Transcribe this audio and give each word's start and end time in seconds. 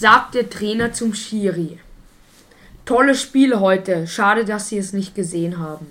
Sagt 0.00 0.34
der 0.34 0.48
Trainer 0.48 0.94
zum 0.94 1.12
Schiri? 1.12 1.78
Tolles 2.86 3.20
Spiel 3.20 3.60
heute. 3.60 4.06
Schade, 4.06 4.46
dass 4.46 4.70
Sie 4.70 4.78
es 4.78 4.94
nicht 4.94 5.14
gesehen 5.14 5.58
haben. 5.58 5.88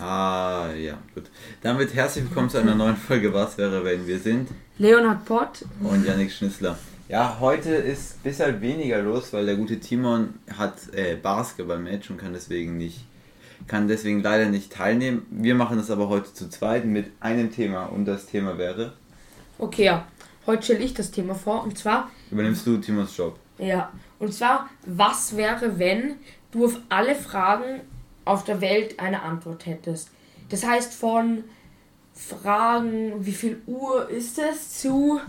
Ah, 0.00 0.70
ja, 0.76 0.98
gut. 1.14 1.30
Damit 1.62 1.94
herzlich 1.94 2.24
willkommen 2.24 2.50
zu 2.50 2.58
einer 2.58 2.74
neuen 2.74 2.96
Folge 2.96 3.32
Was 3.32 3.56
wäre, 3.56 3.84
wenn 3.84 4.04
wir 4.08 4.18
sind. 4.18 4.48
Leonhard 4.78 5.24
Pott. 5.26 5.64
Und 5.80 6.04
Yannick 6.04 6.32
Schnissler. 6.32 6.76
Ja, 7.08 7.36
heute 7.38 7.70
ist 7.70 8.20
bisher 8.24 8.60
weniger 8.60 9.00
los, 9.00 9.32
weil 9.32 9.46
der 9.46 9.54
gute 9.54 9.78
Timon 9.78 10.34
hat 10.58 10.92
äh, 10.92 11.14
Basketball-Match 11.14 12.10
und 12.10 12.16
kann 12.16 12.32
deswegen 12.32 12.78
nicht, 12.78 13.04
kann 13.68 13.86
deswegen 13.86 14.24
leider 14.24 14.46
nicht 14.46 14.72
teilnehmen. 14.72 15.24
Wir 15.30 15.54
machen 15.54 15.76
das 15.76 15.92
aber 15.92 16.08
heute 16.08 16.34
zu 16.34 16.50
zweit 16.50 16.84
mit 16.84 17.12
einem 17.20 17.52
Thema 17.52 17.84
und 17.84 18.06
das 18.06 18.26
Thema 18.26 18.58
wäre. 18.58 18.94
Okay, 19.56 19.84
ja. 19.84 20.04
Heute 20.46 20.62
stelle 20.62 20.80
ich 20.80 20.94
das 20.94 21.10
Thema 21.10 21.34
vor 21.34 21.62
und 21.62 21.76
zwar. 21.76 22.10
Übernimmst 22.30 22.66
du 22.66 22.78
Timons 22.78 23.16
Job? 23.16 23.38
Ja. 23.58 23.92
Und 24.18 24.32
zwar, 24.32 24.68
was 24.86 25.36
wäre, 25.36 25.78
wenn 25.78 26.16
du 26.50 26.66
auf 26.66 26.78
alle 26.88 27.14
Fragen 27.14 27.82
auf 28.24 28.44
der 28.44 28.60
Welt 28.60 28.98
eine 28.98 29.22
Antwort 29.22 29.66
hättest? 29.66 30.10
Das 30.48 30.66
heißt 30.66 30.94
von 30.94 31.44
Fragen, 32.14 33.24
wie 33.24 33.32
viel 33.32 33.62
Uhr 33.66 34.08
ist 34.08 34.38
es, 34.38 34.80
zu 34.80 35.20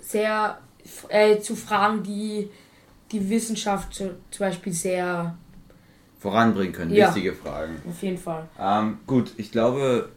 sehr 0.00 0.58
äh, 1.08 1.38
zu 1.40 1.56
Fragen, 1.56 2.02
die 2.02 2.50
die 3.12 3.28
Wissenschaft 3.30 3.94
zu, 3.94 4.16
zum 4.30 4.46
Beispiel 4.46 4.72
sehr 4.72 5.36
voranbringen 6.18 6.72
können. 6.72 6.92
Ja, 6.92 7.08
Wichtige 7.08 7.34
Fragen. 7.34 7.76
Auf 7.88 8.02
jeden 8.02 8.18
Fall. 8.18 8.48
Ähm, 8.58 8.98
gut, 9.06 9.32
ich 9.36 9.52
glaube, 9.52 10.10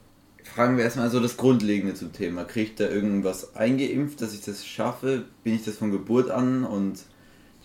fragen 0.53 0.77
wir 0.77 0.83
erstmal 0.83 1.09
so 1.09 1.19
das 1.19 1.37
Grundlegende 1.37 1.93
zum 1.93 2.13
Thema. 2.13 2.43
Kriege 2.43 2.71
ich 2.71 2.75
da 2.75 2.87
irgendwas 2.87 3.55
eingeimpft, 3.55 4.21
dass 4.21 4.33
ich 4.33 4.41
das 4.41 4.65
schaffe? 4.65 5.25
Bin 5.43 5.55
ich 5.55 5.63
das 5.63 5.77
von 5.77 5.91
Geburt 5.91 6.29
an 6.29 6.63
und 6.63 6.99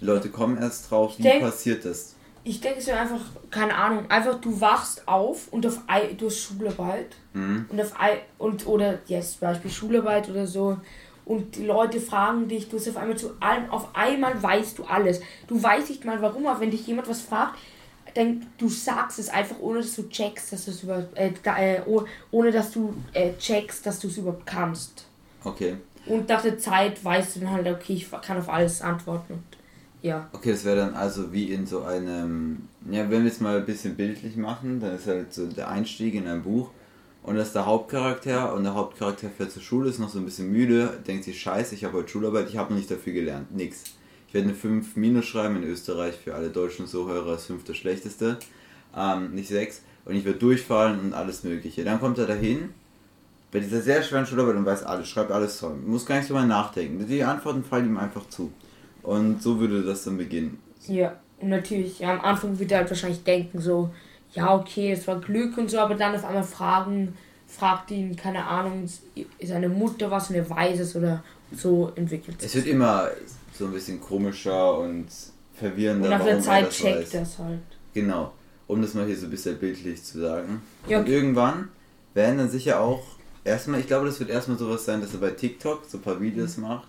die 0.00 0.04
Leute 0.04 0.28
kommen 0.28 0.58
erst 0.58 0.90
drauf? 0.90 1.18
Wie 1.18 1.22
denk, 1.22 1.42
passiert 1.42 1.84
das? 1.84 2.14
Ich 2.44 2.60
denke 2.60 2.78
es 2.78 2.86
ist 2.86 2.92
einfach, 2.92 3.20
keine 3.50 3.74
Ahnung, 3.74 4.10
einfach 4.10 4.40
du 4.40 4.60
wachst 4.60 5.08
auf 5.08 5.48
und 5.50 5.66
auf 5.66 5.80
du 6.18 6.26
hast 6.26 6.38
Schularbeit 6.38 7.16
mhm. 7.32 7.66
und 7.70 7.80
auf 7.80 7.92
und 8.38 8.66
oder 8.66 8.98
jetzt 9.06 9.38
zum 9.38 9.48
Beispiel 9.48 9.70
Schularbeit 9.70 10.28
oder 10.28 10.46
so 10.46 10.76
und 11.24 11.56
die 11.56 11.64
Leute 11.64 12.00
fragen 12.00 12.48
dich, 12.48 12.68
du 12.68 12.76
hast 12.76 12.88
auf 12.88 12.96
einmal 12.96 13.16
zu 13.16 13.32
allem, 13.40 13.70
auf 13.70 13.88
einmal 13.94 14.42
weißt 14.42 14.78
du 14.78 14.84
alles. 14.84 15.20
Du 15.46 15.62
weißt 15.62 15.88
nicht 15.88 16.04
mal 16.04 16.20
warum, 16.20 16.46
aber 16.46 16.60
wenn 16.60 16.70
dich 16.70 16.86
jemand 16.86 17.08
was 17.08 17.22
fragt, 17.22 17.58
dann 18.14 18.46
du 18.58 18.68
sagst 18.68 19.18
es 19.18 19.28
einfach, 19.28 19.56
ohne 19.60 19.80
dass 19.80 19.94
du 19.96 20.08
checkst, 20.08 20.52
dass 20.52 20.64
du 20.64 20.70
es 20.70 20.82
über, 20.82 21.04
äh, 21.14 21.32
äh, 21.44 21.80
ohne 22.30 22.52
dass 22.52 22.70
du 22.70 22.94
äh, 23.12 23.32
checkst, 23.38 23.84
dass 23.84 23.98
du 23.98 24.08
es 24.08 24.16
überhaupt 24.18 24.46
kannst. 24.46 25.06
Okay. 25.42 25.76
Und 26.06 26.28
nach 26.28 26.42
der 26.42 26.58
Zeit 26.58 27.02
weißt 27.04 27.36
du 27.36 27.40
dann 27.40 27.50
halt, 27.50 27.66
okay, 27.66 27.94
ich 27.94 28.10
kann 28.22 28.38
auf 28.38 28.48
alles 28.48 28.82
antworten 28.82 29.34
und 29.34 29.42
ja. 30.02 30.28
Okay, 30.32 30.50
das 30.50 30.66
wäre 30.66 30.76
dann 30.76 30.94
also 30.94 31.32
wie 31.32 31.50
in 31.50 31.66
so 31.66 31.82
einem, 31.82 32.68
ja, 32.90 33.08
wenn 33.08 33.22
wir 33.24 33.30
es 33.30 33.40
mal 33.40 33.56
ein 33.56 33.64
bisschen 33.64 33.96
bildlich 33.96 34.36
machen, 34.36 34.78
dann 34.78 34.96
ist 34.96 35.06
halt 35.06 35.32
so 35.32 35.46
der 35.46 35.68
Einstieg 35.68 36.14
in 36.14 36.28
ein 36.28 36.42
Buch 36.42 36.68
und 37.22 37.36
das 37.36 37.46
ist 37.48 37.54
der 37.54 37.64
Hauptcharakter 37.64 38.54
und 38.54 38.64
der 38.64 38.74
Hauptcharakter 38.74 39.30
fährt 39.30 39.50
zur 39.50 39.62
Schule, 39.62 39.88
ist 39.88 39.98
noch 39.98 40.10
so 40.10 40.18
ein 40.18 40.26
bisschen 40.26 40.52
müde, 40.52 41.00
denkt 41.06 41.24
sich, 41.24 41.40
scheiße, 41.40 41.74
ich 41.74 41.86
habe 41.86 41.96
heute 41.96 42.08
Schularbeit, 42.08 42.50
ich 42.50 42.58
habe 42.58 42.70
noch 42.70 42.78
nicht 42.78 42.90
dafür 42.90 43.14
gelernt, 43.14 43.56
nix. 43.56 43.84
Ich 44.34 44.36
werde 44.36 44.48
eine 44.48 44.58
5 44.58 44.96
minus 44.96 45.26
schreiben, 45.26 45.62
in 45.62 45.62
Österreich 45.62 46.16
für 46.16 46.34
alle 46.34 46.48
deutschen 46.48 46.88
Zuhörer 46.88 47.24
das 47.24 47.46
5 47.46 47.62
das 47.62 47.76
schlechteste, 47.76 48.36
ähm, 48.96 49.32
nicht 49.32 49.46
6. 49.46 49.82
Und 50.06 50.16
ich 50.16 50.24
werde 50.24 50.40
durchfallen 50.40 50.98
und 50.98 51.14
alles 51.14 51.44
mögliche. 51.44 51.84
Dann 51.84 52.00
kommt 52.00 52.18
er 52.18 52.26
dahin, 52.26 52.70
bei 53.52 53.60
dieser 53.60 53.80
sehr 53.80 54.02
schweren 54.02 54.26
Schularbeit 54.26 54.56
und 54.56 54.66
weiß 54.66 54.82
alles, 54.82 55.08
schreibt 55.08 55.30
alles 55.30 55.60
toll. 55.60 55.76
Muss 55.86 56.04
gar 56.04 56.16
nicht 56.16 56.26
so 56.26 56.34
mal 56.34 56.48
nachdenken. 56.48 57.06
Die 57.06 57.22
Antworten 57.22 57.62
fallen 57.62 57.86
ihm 57.86 57.96
einfach 57.96 58.28
zu. 58.28 58.52
Und 59.04 59.40
so 59.40 59.60
würde 59.60 59.84
das 59.84 60.02
dann 60.02 60.16
beginnen. 60.16 60.58
Ja, 60.88 61.14
und 61.40 61.50
natürlich, 61.50 62.00
ja, 62.00 62.12
am 62.12 62.20
Anfang 62.20 62.58
wird 62.58 62.72
er 62.72 62.78
halt 62.78 62.90
wahrscheinlich 62.90 63.22
denken, 63.22 63.60
so, 63.60 63.90
ja, 64.32 64.52
okay, 64.52 64.90
es 64.90 65.06
war 65.06 65.20
Glück 65.20 65.56
und 65.58 65.70
so, 65.70 65.78
aber 65.78 65.94
dann 65.94 66.12
auf 66.12 66.24
einmal 66.24 66.42
fragen, 66.42 67.16
fragt 67.46 67.92
ihn, 67.92 68.16
keine 68.16 68.44
Ahnung, 68.44 68.82
ist 68.82 69.48
seine 69.48 69.68
Mutter 69.68 70.10
was 70.10 70.28
und 70.30 70.34
er 70.34 70.50
weiß 70.50 70.80
es 70.80 70.96
oder 70.96 71.22
so 71.52 71.92
entwickelt 71.94 72.40
sich. 72.40 72.50
Es 72.50 72.56
wird 72.56 72.66
immer 72.66 73.10
so 73.56 73.66
ein 73.66 73.72
bisschen 73.72 74.00
komischer 74.00 74.78
und 74.78 75.06
verwirrender. 75.54 76.04
Und 76.04 76.18
nach 76.18 76.24
der 76.24 76.40
Zeit 76.40 76.66
das 76.66 76.76
checkt 76.76 76.98
weiß. 76.98 77.10
das 77.10 77.38
halt. 77.38 77.60
Genau, 77.92 78.32
um 78.66 78.82
das 78.82 78.94
mal 78.94 79.06
hier 79.06 79.16
so 79.16 79.26
ein 79.26 79.30
bisschen 79.30 79.58
bildlich 79.58 80.02
zu 80.02 80.20
sagen. 80.20 80.62
Ja, 80.88 81.00
okay. 81.00 81.06
Und 81.06 81.12
irgendwann 81.12 81.68
werden 82.14 82.38
dann 82.38 82.50
sicher 82.50 82.80
auch, 82.80 83.02
erstmal, 83.44 83.80
ich 83.80 83.86
glaube, 83.86 84.06
das 84.06 84.18
wird 84.18 84.30
erstmal 84.30 84.58
sowas 84.58 84.84
sein, 84.84 85.00
dass 85.00 85.12
er 85.12 85.20
bei 85.20 85.30
TikTok 85.30 85.84
so 85.88 85.98
ein 85.98 86.02
paar 86.02 86.20
Videos 86.20 86.56
mhm. 86.56 86.64
macht. 86.64 86.88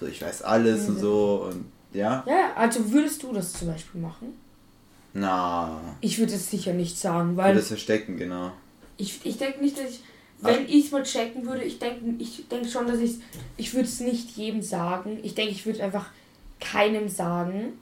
So, 0.00 0.06
ich 0.06 0.22
weiß 0.22 0.42
alles 0.42 0.84
mhm. 0.84 0.94
und 0.94 1.00
so 1.00 1.48
und 1.50 1.64
ja. 1.92 2.24
Ja, 2.26 2.52
also 2.56 2.90
würdest 2.92 3.22
du 3.22 3.32
das 3.32 3.52
zum 3.52 3.68
Beispiel 3.68 4.00
machen? 4.00 4.34
Na. 5.14 5.80
Ich 6.00 6.18
würde 6.18 6.34
es 6.34 6.50
sicher 6.50 6.72
nicht 6.72 6.98
sagen, 6.98 7.36
weil. 7.36 7.50
Würde 7.50 7.60
es 7.60 7.68
verstecken, 7.68 8.16
genau. 8.16 8.52
Ich, 8.96 9.20
ich 9.24 9.38
denke 9.38 9.60
nicht, 9.60 9.78
dass 9.78 9.90
ich. 9.90 10.00
Wenn 10.40 10.68
ich 10.68 10.86
es 10.86 10.90
mal 10.92 11.02
checken 11.02 11.46
würde, 11.46 11.64
ich 11.64 11.78
denke 11.78 12.00
ich 12.18 12.46
denk 12.48 12.68
schon, 12.68 12.86
dass 12.86 13.00
ich 13.00 13.16
Ich 13.56 13.74
würde 13.74 13.88
es 13.88 14.00
nicht 14.00 14.36
jedem 14.36 14.62
sagen. 14.62 15.18
Ich 15.22 15.34
denke, 15.34 15.52
ich 15.52 15.66
würde 15.66 15.82
einfach 15.82 16.06
keinem 16.60 17.08
sagen. 17.08 17.72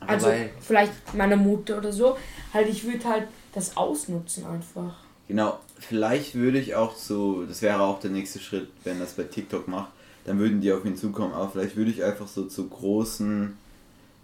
Also 0.00 0.26
Weil, 0.26 0.50
vielleicht 0.60 0.92
meiner 1.14 1.36
Mutter 1.36 1.78
oder 1.78 1.92
so. 1.92 2.16
Halt, 2.52 2.68
ich 2.68 2.84
würde 2.84 3.04
halt 3.04 3.28
das 3.52 3.76
ausnutzen 3.76 4.46
einfach. 4.46 4.96
Genau, 5.28 5.58
vielleicht 5.78 6.34
würde 6.34 6.58
ich 6.58 6.74
auch 6.74 6.94
so, 6.94 7.44
das 7.44 7.62
wäre 7.62 7.80
auch 7.80 8.00
der 8.00 8.10
nächste 8.10 8.38
Schritt, 8.38 8.68
wenn 8.84 8.98
das 8.98 9.14
bei 9.14 9.24
TikTok 9.24 9.68
macht, 9.68 9.90
dann 10.24 10.38
würden 10.38 10.60
die 10.60 10.72
auf 10.72 10.84
ihn 10.84 10.96
zukommen, 10.96 11.32
aber 11.32 11.48
vielleicht 11.48 11.76
würde 11.76 11.90
ich 11.90 12.04
einfach 12.04 12.28
so 12.28 12.44
zu 12.44 12.68
großen 12.68 13.56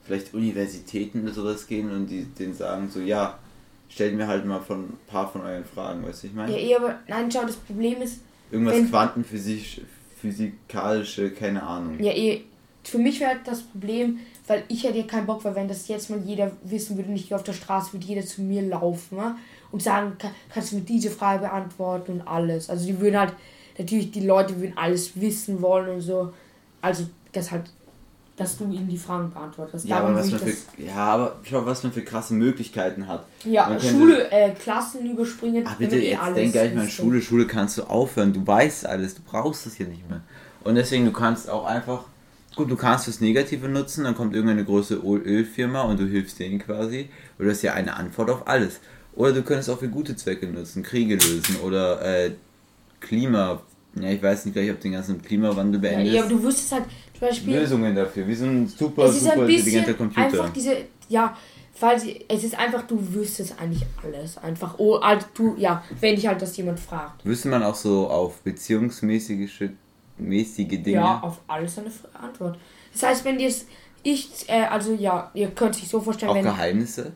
vielleicht 0.05 0.35
Universitäten 0.35 1.23
oder 1.23 1.33
sowas 1.33 1.67
gehen 1.67 1.91
und 1.91 2.09
die 2.09 2.25
denen 2.25 2.55
sagen 2.55 2.91
so, 2.93 3.01
ja, 3.01 3.39
stellt 3.91 4.15
mir 4.15 4.27
halt 4.27 4.47
mal 4.47 4.61
von 4.61 4.85
ein 4.85 4.99
paar 5.07 5.31
von 5.31 5.43
euren 5.43 5.65
Fragen, 5.65 6.05
weißt 6.05 6.23
du, 6.23 6.27
ich 6.29 6.33
meine? 6.33 6.53
Ja, 6.53 6.59
eh, 6.59 6.77
aber 6.77 6.99
nein, 7.09 7.31
schau, 7.31 7.43
das 7.43 7.57
Problem 7.57 8.01
ist. 8.01 8.21
Irgendwas 8.51 8.89
Quantenphysik, 8.89 9.83
physikalische, 10.21 11.31
keine 11.33 11.63
Ahnung. 11.63 12.01
Ja, 12.01 12.13
eh, 12.13 12.43
für 12.83 12.99
mich 12.99 13.21
wäre 13.21 13.31
halt 13.31 13.47
das 13.47 13.63
Problem, 13.63 14.21
weil 14.47 14.65
ich 14.69 14.85
hätte 14.85 14.99
ja 14.99 15.05
keinen 15.05 15.27
Bock, 15.27 15.45
weil 15.45 15.55
wenn 15.55 15.69
das 15.69 15.87
jetzt 15.89 16.11
mal 16.11 16.21
jeder 16.25 16.51
wissen 16.63 16.97
würde, 16.97 17.11
nicht 17.11 17.33
auf 17.35 17.43
der 17.43 17.53
Straße, 17.53 17.93
würde 17.93 18.07
jeder 18.07 18.25
zu 18.25 18.43
mir 18.43 18.63
laufen 18.63 19.19
ne? 19.19 19.37
und 19.71 19.83
sagen, 19.83 20.17
kannst 20.53 20.73
du 20.73 20.77
mir 20.77 20.83
diese 20.83 21.11
Frage 21.11 21.43
beantworten 21.43 22.13
und 22.13 22.21
alles. 22.23 22.71
Also 22.71 22.87
die 22.87 22.99
würden 22.99 23.19
halt, 23.19 23.35
natürlich 23.79 24.11
die 24.11 24.27
Leute 24.27 24.59
würden 24.61 24.77
alles 24.77 25.21
wissen 25.21 25.61
wollen 25.63 25.91
und 25.91 26.01
so. 26.01 26.33
Also 26.81 27.07
das 27.33 27.51
halt 27.51 27.71
dass 28.41 28.57
du 28.57 28.65
ihm 28.65 28.89
die 28.89 28.97
Fragen 28.97 29.31
beantwortest. 29.31 29.85
Ja, 29.85 29.99
aber, 29.99 30.15
was 30.15 30.31
man 30.31 30.41
für, 30.41 30.83
ja 30.83 30.95
aber 30.95 31.37
schau, 31.43 31.67
was 31.67 31.83
man 31.83 31.93
für 31.93 32.01
krasse 32.01 32.33
Möglichkeiten 32.33 33.07
hat. 33.07 33.27
Ja, 33.45 33.69
man 33.69 33.79
Schule, 33.79 34.31
äh, 34.31 34.53
Klassen 34.53 35.11
überspringen. 35.11 35.63
Ach 35.67 35.77
bitte, 35.77 35.97
jetzt 35.97 36.23
alles 36.23 36.35
denk 36.37 36.53
gleich 36.53 36.75
mal 36.75 36.89
Schule, 36.89 37.21
Schule 37.21 37.47
kannst 37.47 37.77
du 37.77 37.83
aufhören. 37.83 38.33
Du 38.33 38.47
weißt 38.47 38.87
alles, 38.87 39.15
du 39.15 39.21
brauchst 39.21 39.67
das 39.67 39.75
hier 39.75 39.89
nicht 39.89 40.09
mehr. 40.09 40.23
Und 40.65 40.77
deswegen, 40.77 41.05
du 41.05 41.13
kannst 41.13 41.51
auch 41.51 41.67
einfach, 41.67 42.05
gut, 42.57 42.71
du 42.71 42.77
kannst 42.77 43.09
das 43.09 43.21
Negative 43.21 43.69
nutzen, 43.69 44.05
dann 44.05 44.15
kommt 44.15 44.35
irgendeine 44.35 44.65
große 44.65 44.95
Ölfirma 44.95 45.83
und 45.83 46.01
du 46.01 46.07
hilfst 46.07 46.39
denen 46.39 46.61
quasi. 46.61 47.11
Oder 47.39 47.49
du 47.49 47.51
hast 47.53 47.61
ja 47.61 47.75
eine 47.75 47.95
Antwort 47.95 48.31
auf 48.31 48.49
alles. 48.49 48.81
Oder 49.15 49.33
du 49.35 49.43
könntest 49.43 49.69
auch 49.69 49.81
für 49.81 49.89
gute 49.89 50.17
Zwecke 50.17 50.47
nutzen, 50.47 50.83
Kriege 50.83 51.17
lösen 51.17 51.57
oder 51.63 52.01
äh, 52.01 52.31
Klima 53.01 53.61
ja, 53.95 54.11
ich 54.11 54.23
weiß 54.23 54.45
nicht 54.45 54.55
gleich, 54.55 54.71
ob 54.71 54.81
den 54.81 54.93
ganzen 54.93 55.21
Klimawandel 55.21 55.81
beendet 55.81 56.15
ja, 56.15 56.21
aber 56.21 56.31
du 56.31 56.43
wüsstest 56.43 56.73
halt 56.73 56.85
zum 57.19 57.29
Beispiel. 57.29 57.55
Lösungen 57.57 57.95
dafür, 57.95 58.27
wie 58.27 58.35
so 58.35 58.47
ein 58.47 58.69
super, 58.69 59.11
super 59.11 59.33
ein 59.33 59.49
intelligenter 59.49 59.95
Computer. 59.95 60.27
Einfach 60.27 60.51
diese, 60.51 60.77
ja, 61.09 61.37
weil 61.81 61.99
sie, 61.99 62.25
es 62.29 62.45
ist 62.45 62.59
einfach, 62.59 62.87
du 62.87 62.99
wüsstest 63.15 63.55
eigentlich 63.61 63.85
alles. 64.05 64.39
Einfach, 64.39 64.75
oh, 64.79 65.01
halt, 65.01 65.27
du, 65.35 65.57
ja, 65.57 65.83
wenn 66.01 66.15
dich 66.15 66.27
halt 66.27 66.41
das 66.41 66.57
jemand 66.57 66.79
fragt. 66.79 67.25
Wüsste 67.25 67.49
man 67.49 67.63
auch 67.63 67.75
so 67.75 68.09
auf 68.09 68.41
beziehungsmäßige 68.43 69.71
mäßige 70.19 70.69
Dinge? 70.69 70.91
Ja, 70.91 71.21
auf 71.21 71.41
alles 71.47 71.79
eine 71.79 71.91
Antwort. 72.15 72.59
Das 72.93 73.03
heißt, 73.03 73.25
wenn 73.25 73.39
dir 73.39 73.49
es, 73.49 73.67
ich, 74.03 74.49
äh, 74.49 74.63
also 74.65 74.93
ja, 74.95 75.31
ihr 75.35 75.49
könnt 75.49 75.75
sich 75.75 75.89
so 75.89 76.01
vorstellen, 76.01 76.31
auch 76.31 76.35
wenn. 76.37 76.45
Geheimnisse? 76.45 77.13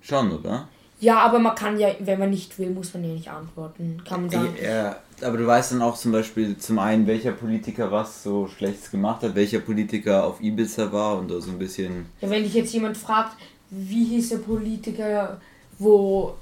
Schon, 0.00 0.32
oder? 0.32 0.68
Ja, 1.00 1.20
aber 1.20 1.38
man 1.38 1.54
kann 1.54 1.78
ja, 1.78 1.90
wenn 2.00 2.18
man 2.18 2.30
nicht 2.30 2.58
will, 2.58 2.70
muss 2.70 2.92
man 2.92 3.04
ja 3.04 3.10
nicht 3.10 3.30
antworten. 3.30 4.02
Kann 4.06 4.22
man 4.22 4.30
sagen. 4.30 4.54
Ja, 4.62 4.96
aber 5.22 5.36
du 5.36 5.46
weißt 5.46 5.72
dann 5.72 5.82
auch 5.82 5.96
zum 5.96 6.12
Beispiel 6.12 6.58
zum 6.58 6.78
einen, 6.78 7.06
welcher 7.06 7.32
Politiker 7.32 7.90
was 7.92 8.22
so 8.22 8.48
Schlechtes 8.48 8.90
gemacht 8.90 9.22
hat, 9.22 9.34
welcher 9.34 9.60
Politiker 9.60 10.24
auf 10.24 10.40
Ibiza 10.40 10.90
war 10.92 11.18
und 11.18 11.28
so 11.28 11.50
ein 11.50 11.58
bisschen. 11.58 12.06
Ja, 12.20 12.28
wenn 12.30 12.42
dich 12.42 12.54
jetzt 12.54 12.72
jemand 12.72 12.96
fragt, 12.96 13.36
wie 13.70 14.04
hieß 14.04 14.30
der 14.30 14.38
Politiker, 14.38 15.40
wo 15.78 16.34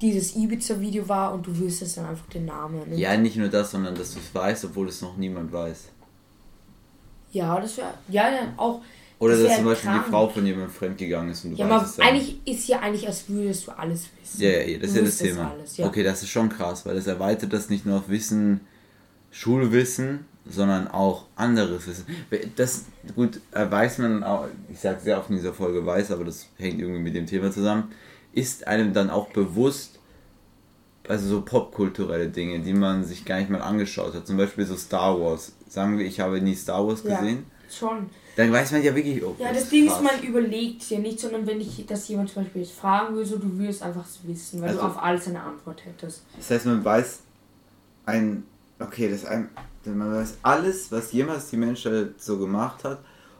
dieses 0.00 0.36
Ibiza-Video 0.36 1.08
war 1.08 1.32
und 1.32 1.46
du 1.46 1.56
wüsstest 1.58 1.96
dann 1.96 2.06
einfach 2.06 2.26
den 2.26 2.44
Namen. 2.44 2.90
Nicht? 2.90 2.98
Ja, 2.98 3.16
nicht 3.16 3.36
nur 3.36 3.48
das, 3.48 3.70
sondern 3.70 3.94
dass 3.94 4.12
du 4.12 4.20
es 4.20 4.34
weißt, 4.34 4.66
obwohl 4.66 4.88
es 4.88 5.00
noch 5.00 5.16
niemand 5.16 5.52
weiß. 5.52 5.88
Ja, 7.32 7.58
das 7.58 7.76
wäre. 7.78 7.94
Ja, 8.08 8.28
ja, 8.28 8.52
auch. 8.56 8.82
Oder 9.18 9.34
das 9.34 9.44
dass 9.44 9.56
zum 9.56 9.64
Beispiel 9.64 9.90
krank. 9.90 10.04
die 10.04 10.10
Frau 10.10 10.28
von 10.28 10.46
jemandem 10.46 10.70
fremdgegangen 10.70 11.30
ist 11.30 11.44
und 11.44 11.52
du 11.52 11.56
ja, 11.56 11.70
weißt 11.70 12.00
aber 12.00 12.08
eigentlich 12.08 12.38
ist 12.44 12.68
ja 12.68 12.80
eigentlich, 12.80 13.06
als 13.06 13.28
würdest 13.28 13.66
du 13.66 13.72
alles 13.72 14.08
wissen. 14.20 14.42
Ja, 14.42 14.50
ja, 14.50 14.78
das 14.78 14.90
ist 14.90 14.96
ja 14.96 15.02
das 15.02 15.18
Thema. 15.18 15.50
Alles, 15.52 15.76
ja. 15.78 15.86
Okay, 15.86 16.02
das 16.02 16.22
ist 16.22 16.28
schon 16.28 16.50
krass, 16.50 16.84
weil 16.84 16.96
das 16.96 17.06
erweitert 17.06 17.52
das 17.52 17.70
nicht 17.70 17.86
nur 17.86 17.98
auf 17.98 18.08
Wissen, 18.08 18.60
Schulwissen 19.30 20.26
sondern 20.48 20.88
auch 20.88 21.24
anderes 21.34 21.86
Wissen. 21.86 22.06
Das, 22.56 22.84
gut, 23.14 23.40
äh, 23.52 23.70
weiß 23.70 23.98
man 23.98 24.22
auch, 24.22 24.46
ich 24.70 24.78
sage 24.78 25.00
sehr 25.00 25.18
oft 25.18 25.30
in 25.30 25.36
dieser 25.36 25.52
Folge 25.52 25.84
weiß, 25.84 26.10
aber 26.12 26.24
das 26.24 26.46
hängt 26.56 26.80
irgendwie 26.80 27.00
mit 27.00 27.14
dem 27.14 27.26
Thema 27.26 27.50
zusammen, 27.50 27.90
ist 28.32 28.66
einem 28.66 28.92
dann 28.92 29.10
auch 29.10 29.28
bewusst, 29.30 29.98
also 31.08 31.28
so 31.28 31.40
popkulturelle 31.42 32.28
Dinge, 32.28 32.60
die 32.60 32.72
man 32.72 33.04
sich 33.04 33.24
gar 33.24 33.38
nicht 33.38 33.50
mal 33.50 33.60
angeschaut 33.60 34.14
hat. 34.14 34.26
Zum 34.26 34.36
Beispiel 34.36 34.66
so 34.66 34.76
Star 34.76 35.20
Wars. 35.20 35.52
Sagen 35.68 35.98
wir, 35.98 36.06
ich 36.06 36.20
habe 36.20 36.40
nie 36.40 36.54
Star 36.54 36.86
Wars 36.86 37.02
gesehen. 37.02 37.46
Ja, 37.68 37.74
schon. 37.74 38.10
Dann 38.36 38.52
weiß 38.52 38.72
man 38.72 38.82
ja 38.82 38.94
wirklich, 38.94 39.24
oh, 39.24 39.34
Ja, 39.38 39.52
das 39.52 39.70
Ding 39.70 39.86
ist, 39.86 40.02
man 40.02 40.22
überlegt 40.22 40.88
ja 40.90 40.98
nicht, 40.98 41.18
sondern 41.18 41.46
wenn 41.46 41.60
ich 41.60 41.84
das 41.86 42.06
jemand 42.08 42.30
zum 42.30 42.42
Beispiel 42.42 42.62
jetzt 42.62 42.74
fragen 42.74 43.14
würde, 43.14 43.26
so, 43.26 43.38
du 43.38 43.58
würdest 43.58 43.82
einfach 43.82 44.04
wissen, 44.24 44.60
weil 44.60 44.68
also, 44.68 44.80
du 44.80 44.86
auf 44.86 45.02
alles 45.02 45.26
eine 45.26 45.42
Antwort 45.42 45.84
hättest. 45.84 46.22
Das 46.36 46.50
heißt, 46.50 46.66
man 46.66 46.84
weiß 46.84 47.20
ein, 48.04 48.44
okay, 48.78 49.10
das 49.10 49.24
ein, 49.24 49.48
man 49.86 50.14
weiß 50.14 50.34
alles, 50.42 50.92
was 50.92 51.12
jemals 51.12 51.48
die 51.48 51.56
Menschheit 51.56 52.10
so 52.18 52.38
gemacht 52.38 52.84
hat 52.84 52.98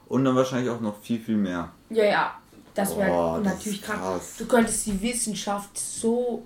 und 0.09 0.25
dann 0.25 0.35
wahrscheinlich 0.35 0.71
auch 0.71 0.81
noch 0.81 0.99
viel, 1.01 1.21
viel 1.21 1.37
mehr. 1.37 1.71
Ja, 1.91 2.05
ja, 2.05 2.35
das 2.75 2.97
wäre 2.97 3.41
natürlich 3.43 3.83
krass. 3.83 4.37
Du 4.39 4.47
könntest 4.47 4.87
die 4.87 5.01
Wissenschaft 5.03 5.79
so 5.79 6.43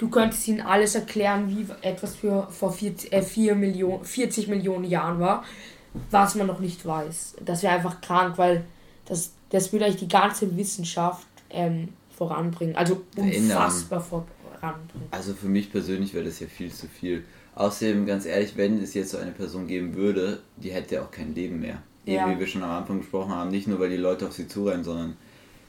du 0.00 0.08
könntest 0.08 0.48
ihnen 0.48 0.62
alles 0.62 0.94
erklären, 0.94 1.48
wie 1.48 1.66
etwas 1.86 2.16
für 2.16 2.48
vor 2.50 2.72
40, 2.72 3.12
äh, 3.12 3.22
4 3.22 3.54
Millionen, 3.54 4.04
40 4.04 4.48
Millionen 4.48 4.84
Jahren 4.84 5.20
war, 5.20 5.44
was 6.10 6.34
man 6.34 6.46
noch 6.46 6.60
nicht 6.60 6.84
weiß. 6.84 7.36
Das 7.44 7.62
wäre 7.62 7.74
einfach 7.74 8.00
krank, 8.00 8.38
weil 8.38 8.64
das, 9.06 9.32
das 9.50 9.72
würde 9.72 9.86
eigentlich 9.86 10.00
die 10.00 10.08
ganze 10.08 10.56
Wissenschaft 10.56 11.26
ähm, 11.50 11.88
voranbringen. 12.16 12.76
Also 12.76 13.02
unfassbar 13.16 14.00
voranbringen. 14.00 15.08
Also 15.10 15.34
für 15.34 15.48
mich 15.48 15.70
persönlich 15.72 16.14
wäre 16.14 16.24
das 16.24 16.40
ja 16.40 16.46
viel 16.46 16.72
zu 16.72 16.86
viel. 16.86 17.24
Außerdem, 17.54 18.06
ganz 18.06 18.26
ehrlich, 18.26 18.56
wenn 18.56 18.80
es 18.82 18.94
jetzt 18.94 19.10
so 19.10 19.18
eine 19.18 19.32
Person 19.32 19.66
geben 19.66 19.94
würde, 19.94 20.40
die 20.56 20.70
hätte 20.70 20.96
ja 20.96 21.02
auch 21.02 21.10
kein 21.10 21.34
Leben 21.34 21.60
mehr. 21.60 21.82
Ja. 22.06 22.24
Eben 22.24 22.36
wie 22.36 22.40
wir 22.40 22.46
schon 22.46 22.62
am 22.62 22.70
Anfang 22.70 23.00
gesprochen 23.00 23.34
haben, 23.34 23.50
nicht 23.50 23.66
nur 23.66 23.80
weil 23.80 23.90
die 23.90 23.96
Leute 23.96 24.26
auf 24.26 24.32
sie 24.32 24.48
zurennen, 24.48 24.84
sondern 24.84 25.16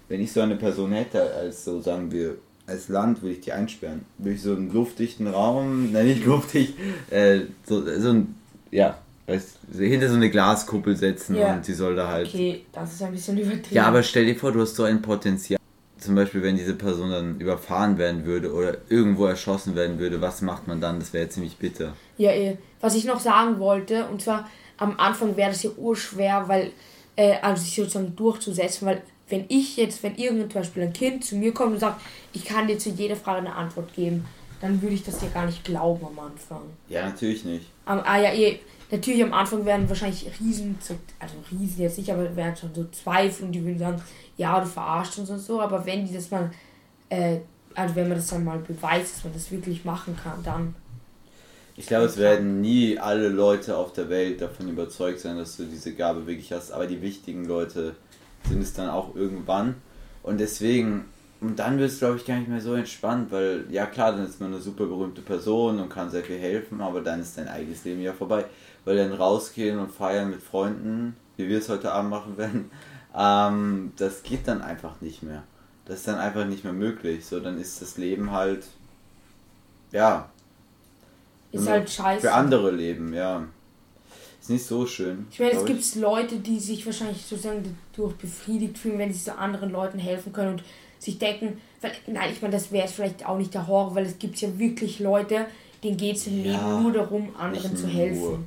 wenn 0.07 0.21
ich 0.21 0.31
so 0.31 0.41
eine 0.41 0.55
Person 0.55 0.91
hätte, 0.91 1.33
als 1.33 1.65
so 1.65 1.81
sagen 1.81 2.11
wir 2.11 2.37
als 2.67 2.87
Land 2.87 3.21
würde 3.21 3.35
ich 3.35 3.41
die 3.41 3.51
einsperren. 3.51 4.05
Würde 4.17 4.35
ich 4.35 4.41
so 4.41 4.53
einen 4.53 4.71
luftdichten 4.71 5.27
Raum, 5.27 5.91
nein 5.93 6.07
nicht 6.07 6.25
luftdicht, 6.25 6.75
äh, 7.09 7.41
so, 7.67 7.83
so 7.99 8.09
ein, 8.09 8.35
ja, 8.71 8.97
weißt, 9.27 9.59
hinter 9.77 10.09
so 10.09 10.15
eine 10.15 10.29
Glaskuppel 10.29 10.95
setzen 10.95 11.35
ja. 11.35 11.53
und 11.53 11.65
sie 11.65 11.73
soll 11.73 11.95
da 11.95 12.07
halt. 12.07 12.27
Okay, 12.27 12.65
das 12.71 12.93
ist 12.93 13.03
ein 13.03 13.11
bisschen 13.11 13.37
übertrieben. 13.37 13.75
Ja, 13.75 13.85
aber 13.85 14.03
stell 14.03 14.25
dir 14.25 14.35
vor, 14.35 14.51
du 14.51 14.61
hast 14.61 14.75
so 14.75 14.83
ein 14.83 15.01
Potenzial. 15.01 15.59
Zum 15.97 16.15
Beispiel, 16.15 16.41
wenn 16.41 16.55
diese 16.55 16.73
Person 16.73 17.11
dann 17.11 17.39
überfahren 17.39 17.97
werden 17.99 18.25
würde 18.25 18.51
oder 18.51 18.77
irgendwo 18.89 19.25
erschossen 19.27 19.75
werden 19.75 19.99
würde, 19.99 20.19
was 20.19 20.41
macht 20.41 20.67
man 20.67 20.81
dann? 20.81 20.99
Das 20.99 21.13
wäre 21.13 21.29
ziemlich 21.29 21.57
bitter. 21.57 21.93
Ja, 22.17 22.31
eh. 22.31 22.57
Was 22.79 22.95
ich 22.95 23.05
noch 23.05 23.19
sagen 23.19 23.59
wollte, 23.59 24.07
und 24.07 24.21
zwar 24.21 24.49
am 24.77 24.99
Anfang 24.99 25.37
wäre 25.37 25.51
das 25.51 25.61
ja 25.61 25.69
urschwer, 25.77 26.45
weil, 26.47 26.71
äh, 27.15 27.35
also 27.43 27.61
sich 27.61 27.75
sozusagen 27.75 28.15
durchzusetzen, 28.15 28.87
weil 28.87 29.03
wenn 29.29 29.45
ich 29.47 29.77
jetzt, 29.77 30.01
wenn 30.01 30.15
irgend 30.15 30.51
zum 30.51 30.61
Beispiel 30.61 30.83
ein 30.83 30.93
Kind 30.93 31.23
zu 31.23 31.35
mir 31.35 31.53
kommt 31.53 31.73
und 31.73 31.79
sagt, 31.79 32.01
ich 32.33 32.45
kann 32.45 32.67
dir 32.67 32.77
zu 32.77 32.89
jeder 32.89 33.15
Frage 33.15 33.39
eine 33.39 33.55
Antwort 33.55 33.93
geben, 33.93 34.25
dann 34.59 34.81
würde 34.81 34.95
ich 34.95 35.03
das 35.03 35.19
dir 35.19 35.29
gar 35.29 35.45
nicht 35.45 35.63
glauben 35.63 36.05
am 36.05 36.19
Anfang. 36.19 36.61
Ja, 36.89 37.07
natürlich 37.07 37.45
nicht. 37.45 37.65
Um, 37.85 37.99
ah 38.03 38.19
ja, 38.19 38.33
eh, 38.33 38.59
natürlich 38.91 39.23
am 39.23 39.33
Anfang 39.33 39.65
werden 39.65 39.87
wahrscheinlich 39.87 40.29
Riesen, 40.39 40.77
also 41.19 41.35
Riesen 41.51 41.81
jetzt 41.81 41.97
nicht, 41.97 42.11
aber 42.11 42.35
werden 42.35 42.55
schon 42.55 42.73
so 42.75 42.85
Zweifel 42.85 43.45
und 43.45 43.51
die 43.53 43.63
würden 43.63 43.79
sagen, 43.79 44.01
ja, 44.37 44.59
du 44.59 44.65
verarschst 44.65 45.19
uns 45.19 45.29
und 45.29 45.39
so, 45.39 45.61
aber 45.61 45.85
wenn 45.85 46.05
die 46.05 46.13
das 46.13 46.29
mal, 46.29 46.51
äh, 47.09 47.37
also 47.73 47.95
wenn 47.95 48.09
man 48.09 48.17
das 48.17 48.27
dann 48.27 48.43
mal 48.43 48.59
beweist, 48.59 49.15
dass 49.15 49.23
man 49.23 49.33
das 49.33 49.51
wirklich 49.51 49.85
machen 49.85 50.17
kann, 50.21 50.43
dann. 50.43 50.75
Ich 51.77 51.87
glaube, 51.87 52.05
es 52.05 52.17
werden 52.17 52.59
nie 52.59 52.99
alle 52.99 53.29
Leute 53.29 53.77
auf 53.77 53.93
der 53.93 54.09
Welt 54.09 54.41
davon 54.41 54.69
überzeugt 54.69 55.19
sein, 55.19 55.37
dass 55.37 55.57
du 55.57 55.63
diese 55.63 55.93
Gabe 55.93 56.27
wirklich 56.27 56.51
hast, 56.51 56.71
aber 56.71 56.85
die 56.85 57.01
wichtigen 57.01 57.45
Leute 57.45 57.95
sind 58.49 58.61
es 58.61 58.73
dann 58.73 58.89
auch 58.89 59.15
irgendwann. 59.15 59.75
Und 60.21 60.39
deswegen, 60.39 61.05
und 61.41 61.57
dann 61.57 61.79
wird 61.79 61.89
es, 61.89 61.97
glaube 61.97 62.17
ich, 62.17 62.25
gar 62.25 62.37
nicht 62.37 62.49
mehr 62.49 62.61
so 62.61 62.75
entspannt, 62.75 63.31
weil, 63.31 63.65
ja 63.71 63.87
klar, 63.87 64.11
dann 64.11 64.25
ist 64.25 64.39
man 64.39 64.53
eine 64.53 64.61
super 64.61 64.85
berühmte 64.85 65.21
Person 65.21 65.79
und 65.79 65.89
kann 65.89 66.11
sehr 66.11 66.23
viel 66.23 66.37
helfen, 66.37 66.81
aber 66.81 67.01
dann 67.01 67.19
ist 67.19 67.35
dein 67.35 67.47
eigenes 67.47 67.83
Leben 67.83 67.99
ja 68.01 68.13
vorbei. 68.13 68.45
Weil 68.85 68.97
dann 68.97 69.11
rausgehen 69.11 69.79
und 69.79 69.91
feiern 69.91 70.29
mit 70.29 70.41
Freunden, 70.41 71.15
wie 71.37 71.49
wir 71.49 71.57
es 71.57 71.67
heute 71.67 71.91
Abend 71.91 72.11
machen 72.11 72.37
werden, 72.37 72.69
ähm, 73.17 73.91
das 73.97 74.21
geht 74.21 74.47
dann 74.47 74.61
einfach 74.61 75.01
nicht 75.01 75.23
mehr. 75.23 75.41
Das 75.85 75.99
ist 75.99 76.07
dann 76.07 76.19
einfach 76.19 76.45
nicht 76.45 76.63
mehr 76.63 76.73
möglich. 76.73 77.25
So, 77.25 77.39
dann 77.39 77.59
ist 77.59 77.81
das 77.81 77.97
Leben 77.97 78.31
halt, 78.31 78.67
ja. 79.91 80.29
Ist 81.51 81.67
halt 81.67 81.89
scheiße. 81.89 82.21
Für 82.21 82.33
andere 82.33 82.69
Leben, 82.69 83.13
ja. 83.15 83.47
Ist 84.39 84.51
nicht 84.51 84.65
so 84.65 84.85
schön. 84.85 85.25
Ich 85.31 85.39
meine, 85.39 85.53
es 85.53 85.65
gibt 85.65 85.95
Leute, 85.95 86.37
die 86.37 86.59
sich 86.59 86.85
wahrscheinlich 86.85 87.25
sozusagen 87.25 87.77
dadurch 87.93 88.15
befriedigt 88.15 88.77
fühlen, 88.77 88.99
wenn 88.99 89.11
sie 89.11 89.19
so 89.19 89.31
anderen 89.31 89.71
Leuten 89.71 89.97
helfen 89.97 90.33
können 90.33 90.51
und 90.51 90.63
sich 91.01 91.17
denken, 91.17 91.59
weil, 91.81 91.91
nein, 92.07 92.29
ich 92.31 92.41
meine, 92.41 92.53
das 92.53 92.71
wäre 92.71 92.87
vielleicht 92.87 93.25
auch 93.25 93.37
nicht 93.37 93.53
der 93.53 93.67
Horror, 93.67 93.95
weil 93.95 94.05
es 94.05 94.19
gibt 94.19 94.39
ja 94.39 94.59
wirklich 94.59 94.99
Leute, 94.99 95.47
denen 95.83 95.97
geht 95.97 96.17
es 96.17 96.27
im 96.27 96.45
ja, 96.45 96.51
Leben 96.51 96.83
nur 96.83 96.93
darum, 96.93 97.35
anderen 97.35 97.75
zu 97.75 97.87
helfen. 97.87 98.21
Nur. 98.21 98.39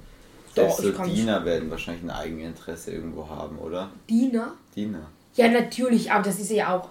Doch, 0.54 0.78
so 0.78 0.92
Diener 0.92 1.44
werden 1.44 1.68
wahrscheinlich 1.68 2.04
ein 2.04 2.10
Eigeninteresse 2.10 2.92
irgendwo 2.92 3.28
haben, 3.28 3.58
oder? 3.58 3.90
Diener? 4.08 4.52
Diener. 4.76 5.10
Ja, 5.34 5.48
natürlich, 5.48 6.12
aber 6.12 6.22
das 6.22 6.38
ist 6.38 6.52
ja 6.52 6.76
auch, 6.76 6.90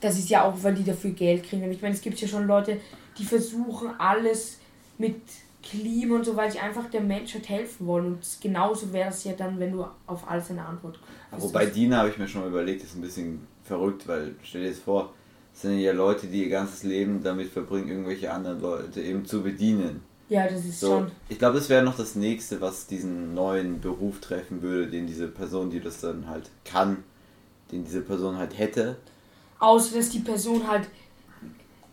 das 0.00 0.18
ist 0.18 0.30
ja 0.30 0.44
auch, 0.44 0.54
weil 0.62 0.74
die 0.74 0.84
dafür 0.84 1.10
Geld 1.10 1.44
kriegen. 1.44 1.70
Ich 1.70 1.82
meine, 1.82 1.94
es 1.94 2.00
gibt 2.00 2.18
ja 2.18 2.26
schon 2.26 2.46
Leute, 2.46 2.80
die 3.18 3.24
versuchen 3.24 3.90
alles 3.98 4.56
mit 4.96 5.16
Klima 5.62 6.16
und 6.16 6.24
so, 6.24 6.36
weil 6.36 6.50
sie 6.50 6.58
einfach 6.58 6.88
der 6.88 7.02
Menschheit 7.02 7.46
helfen 7.50 7.86
wollen. 7.86 8.06
Und 8.06 8.20
genauso 8.40 8.90
wäre 8.94 9.10
es 9.10 9.24
ja 9.24 9.32
dann, 9.34 9.58
wenn 9.58 9.72
du 9.72 9.84
auf 10.06 10.26
alles 10.26 10.50
eine 10.50 10.64
Antwort 10.64 10.98
kriegst. 11.30 11.44
Wobei 11.44 11.66
Dina 11.66 11.98
habe 11.98 12.08
ich 12.08 12.16
mir 12.16 12.26
schon 12.26 12.40
mal 12.40 12.48
überlegt, 12.48 12.82
ist 12.82 12.96
ein 12.96 13.02
bisschen 13.02 13.46
verrückt, 13.66 14.06
weil 14.08 14.34
stell 14.42 14.62
dir 14.62 14.70
das 14.70 14.78
vor, 14.78 15.12
es 15.54 15.62
sind 15.62 15.78
ja 15.78 15.92
Leute, 15.92 16.26
die 16.26 16.44
ihr 16.44 16.50
ganzes 16.50 16.82
Leben 16.82 17.22
damit 17.22 17.50
verbringen, 17.50 17.88
irgendwelche 17.88 18.32
anderen 18.32 18.60
Leute 18.60 19.00
eben 19.00 19.24
zu 19.24 19.42
bedienen. 19.42 20.02
Ja, 20.28 20.46
das 20.48 20.64
ist 20.64 20.80
so, 20.80 20.88
schon. 20.88 21.10
Ich 21.28 21.38
glaube, 21.38 21.58
das 21.58 21.68
wäre 21.68 21.84
noch 21.84 21.96
das 21.96 22.14
nächste, 22.14 22.60
was 22.60 22.86
diesen 22.86 23.34
neuen 23.34 23.80
Beruf 23.80 24.20
treffen 24.20 24.60
würde, 24.60 24.88
den 24.88 25.06
diese 25.06 25.28
Person, 25.28 25.70
die 25.70 25.80
das 25.80 26.00
dann 26.00 26.28
halt 26.28 26.50
kann, 26.64 27.04
den 27.70 27.84
diese 27.84 28.00
Person 28.00 28.36
halt 28.36 28.58
hätte. 28.58 28.96
Außer 29.58 29.96
dass 29.96 30.10
die 30.10 30.18
Person 30.18 30.66
halt 30.66 30.88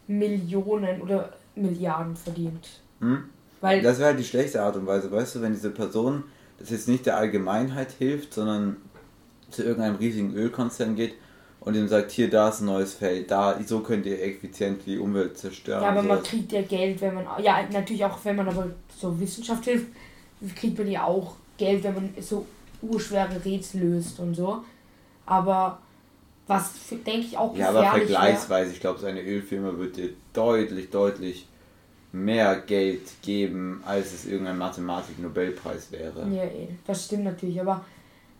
Millionen 0.07 1.01
oder 1.01 1.31
Milliarden 1.55 2.15
verdient. 2.15 2.81
Hm? 2.99 3.25
Weil 3.61 3.81
das 3.81 3.99
wäre 3.99 4.09
halt 4.09 4.19
die 4.19 4.25
schlechte 4.25 4.61
Art 4.61 4.75
und 4.75 4.87
Weise, 4.87 5.11
weißt 5.11 5.35
du, 5.35 5.41
wenn 5.41 5.53
diese 5.53 5.69
Person 5.69 6.23
das 6.59 6.69
jetzt 6.69 6.87
nicht 6.87 7.05
der 7.05 7.17
Allgemeinheit 7.17 7.91
hilft, 7.91 8.33
sondern 8.33 8.77
zu 9.49 9.63
irgendeinem 9.63 9.95
riesigen 9.95 10.33
Ölkonzern 10.33 10.95
geht 10.95 11.13
und 11.65 11.75
ihm 11.75 11.87
sagt, 11.87 12.11
hier, 12.11 12.29
da 12.29 12.49
ist 12.49 12.61
ein 12.61 12.65
neues 12.65 12.93
Feld, 12.93 13.31
da, 13.31 13.57
so 13.65 13.79
könnt 13.79 14.05
ihr 14.05 14.21
effizient 14.21 14.85
die 14.85 14.97
Umwelt 14.97 15.37
zerstören. 15.37 15.81
Ja, 15.81 15.89
aber 15.89 16.03
man 16.03 16.21
kriegt 16.21 16.51
ja 16.51 16.61
Geld, 16.61 16.99
wenn 17.01 17.15
man, 17.15 17.25
ja, 17.41 17.59
natürlich 17.71 18.03
auch, 18.03 18.17
wenn 18.23 18.35
man 18.35 18.49
aber 18.49 18.67
so 18.95 19.17
Wissenschaft 19.19 19.63
hilft, 19.63 19.87
kriegt 20.55 20.77
man 20.77 20.89
ja 20.89 21.05
auch 21.05 21.35
Geld, 21.57 21.83
wenn 21.83 21.93
man 21.93 22.13
so 22.19 22.45
urschwere 22.81 23.43
Rätsel 23.45 23.81
löst 23.81 24.19
und 24.19 24.35
so. 24.35 24.63
Aber 25.25 25.79
was, 26.47 26.73
denke 26.89 27.27
ich, 27.27 27.37
auch 27.37 27.55
Ja, 27.55 27.69
aber 27.69 27.85
vergleichsweise, 27.85 28.67
wär, 28.67 28.75
ich 28.75 28.81
glaube, 28.81 28.99
so 28.99 29.05
eine 29.05 29.21
Ölfirma 29.21 29.77
wird 29.77 29.95
dir 29.95 30.09
deutlich, 30.33 30.89
deutlich 30.89 31.47
mehr 32.11 32.57
Geld 32.57 33.21
geben, 33.21 33.81
als 33.85 34.13
es 34.13 34.25
irgendein 34.25 34.57
Mathematik-Nobelpreis 34.57 35.91
wäre. 35.93 36.27
Ja, 36.29 36.43
eh, 36.43 36.67
das 36.85 37.05
stimmt 37.05 37.23
natürlich, 37.23 37.59
aber 37.61 37.85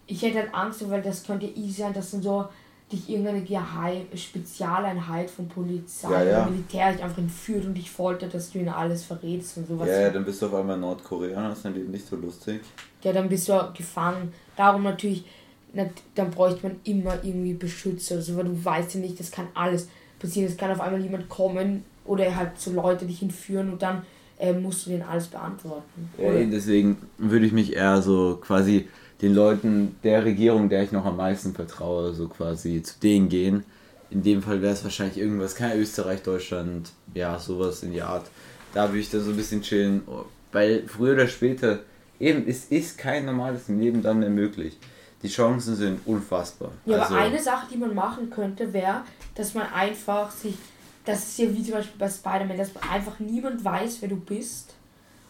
ich 0.06 0.22
hätte 0.22 0.40
halt 0.40 0.54
Angst, 0.54 0.88
weil 0.90 1.02
das 1.02 1.24
könnte 1.24 1.46
easy 1.46 1.82
sein, 1.82 1.94
dass 1.94 2.12
dann 2.12 2.22
so 2.22 2.50
dich 2.94 3.10
irgendeine 3.10 3.42
Geheim 3.42 4.06
Spezialeinheit 4.16 5.30
von 5.30 5.48
Polizei 5.48 6.10
ja, 6.12 6.24
ja. 6.24 6.46
Militär 6.46 6.94
dich 6.94 7.04
einfach 7.04 7.18
entführt 7.18 7.66
und 7.66 7.74
dich 7.74 7.92
foltert, 7.92 8.34
dass 8.34 8.52
du 8.52 8.60
ihnen 8.60 8.70
alles 8.70 9.04
verrätst 9.04 9.58
und 9.58 9.68
sowas. 9.68 9.88
Ja, 9.88 10.02
ja, 10.02 10.10
dann 10.10 10.24
bist 10.24 10.42
du 10.42 10.46
auf 10.46 10.54
einmal 10.54 10.78
Nordkoreaner, 10.78 11.50
das 11.50 11.60
ist 11.60 11.66
dann 11.66 11.76
eben 11.76 11.92
nicht 11.92 12.08
so 12.08 12.16
lustig. 12.16 12.62
Ja, 13.02 13.12
dann 13.12 13.28
bist 13.28 13.50
du 13.50 13.74
gefangen. 13.76 14.32
Darum 14.56 14.84
natürlich, 14.84 15.26
dann 16.16 16.32
bräuchte 16.32 16.68
man 16.68 16.80
immer 16.86 17.16
irgendwie 17.24 17.54
Beschützer 17.54 18.16
oder 18.16 18.24
so, 18.24 18.38
weil 18.38 18.46
du 18.46 18.64
weißt 18.64 18.94
ja 18.96 19.02
nicht, 19.02 19.20
das 19.20 19.32
kann 19.32 19.48
alles 19.54 19.90
passieren. 20.20 20.50
Es 20.50 20.56
kann 20.56 20.72
auf 20.72 20.80
einmal 20.80 21.02
jemand 21.02 21.28
kommen, 21.28 21.84
oder 22.06 22.36
halt 22.36 22.60
so 22.60 22.72
Leute 22.72 23.06
dich 23.06 23.20
hinführen 23.20 23.72
und 23.72 23.82
dann 23.82 24.04
äh, 24.40 24.54
musst 24.54 24.86
du 24.86 24.92
denen 24.92 25.04
alles 25.04 25.28
beantworten. 25.28 26.10
Ja, 26.18 26.32
deswegen 26.46 26.98
würde 27.18 27.46
ich 27.46 27.54
mich 27.54 27.76
eher 27.76 28.02
so 28.02 28.40
quasi 28.42 28.88
den 29.24 29.34
Leuten 29.34 29.96
der 30.04 30.26
Regierung, 30.26 30.70
der 30.70 30.84
ich 30.84 30.92
noch 30.92 31.06
am 31.06 31.18
meisten 31.18 31.54
vertraue, 31.54 32.14
so 32.14 32.28
quasi 32.28 32.84
zu 32.84 33.00
denen 33.00 33.30
gehen. 33.30 33.64
In 34.10 34.22
dem 34.22 34.44
Fall 34.44 34.62
wäre 34.62 34.74
es 34.74 34.84
wahrscheinlich 34.84 35.18
irgendwas, 35.18 35.56
kein 35.56 35.80
Österreich, 35.80 36.22
Deutschland, 36.22 36.92
ja, 37.16 37.40
sowas 37.40 37.82
in 37.82 37.94
die 37.94 38.02
Art. 38.02 38.26
Da 38.74 38.90
würde 38.90 39.00
ich 39.00 39.10
dann 39.10 39.24
so 39.24 39.32
ein 39.32 39.38
bisschen 39.38 39.62
chillen, 39.62 40.04
weil 40.52 40.84
früher 40.88 41.14
oder 41.14 41.28
später, 41.28 41.80
eben, 42.20 42.46
es 42.48 42.66
ist 42.66 42.98
kein 42.98 43.26
normales 43.26 43.70
Leben 43.70 44.04
dann 44.04 44.20
mehr 44.20 44.30
möglich. 44.30 44.78
Die 45.24 45.30
Chancen 45.30 45.76
sind 45.76 46.02
unfassbar. 46.06 46.72
Ja, 46.86 47.00
also, 47.00 47.16
aber 47.16 47.24
eine 47.24 47.42
Sache, 47.42 47.68
die 47.74 47.78
man 47.78 47.96
machen 47.96 48.30
könnte, 48.30 48.74
wäre, 48.74 49.04
dass 49.36 49.54
man 49.54 49.72
einfach 49.72 50.30
sich 50.30 50.56
das 51.06 51.20
ist 51.20 51.38
ja 51.40 51.54
wie 51.54 51.64
zum 51.64 51.74
Beispiel 51.74 52.00
bei 52.00 52.10
Spider-Man, 52.10 52.58
dass 52.58 52.72
einfach 52.78 53.20
niemand 53.20 53.64
weiß, 53.64 53.98
wer 54.02 54.10
du 54.10 54.16
bist. 54.16 54.74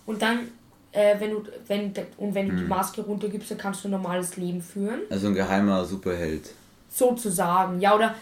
Und 0.06 0.22
dann 0.22 0.50
äh, 0.94 1.20
wenn 1.20 1.32
du, 1.32 1.44
wenn, 1.68 1.94
und 2.18 2.36
wenn 2.36 2.50
du 2.50 2.56
die 2.56 2.64
Maske 2.64 3.02
runtergibst, 3.02 3.52
dann 3.52 3.58
kannst 3.58 3.84
du 3.84 3.88
ein 3.88 3.92
normales 3.92 4.38
Leben 4.38 4.62
führen. 4.62 5.02
Also 5.10 5.28
ein 5.28 5.36
geheimer 5.36 5.84
Superheld. 5.84 6.52
Sozusagen, 6.90 7.82
ja, 7.82 7.96
oder, 7.96 8.16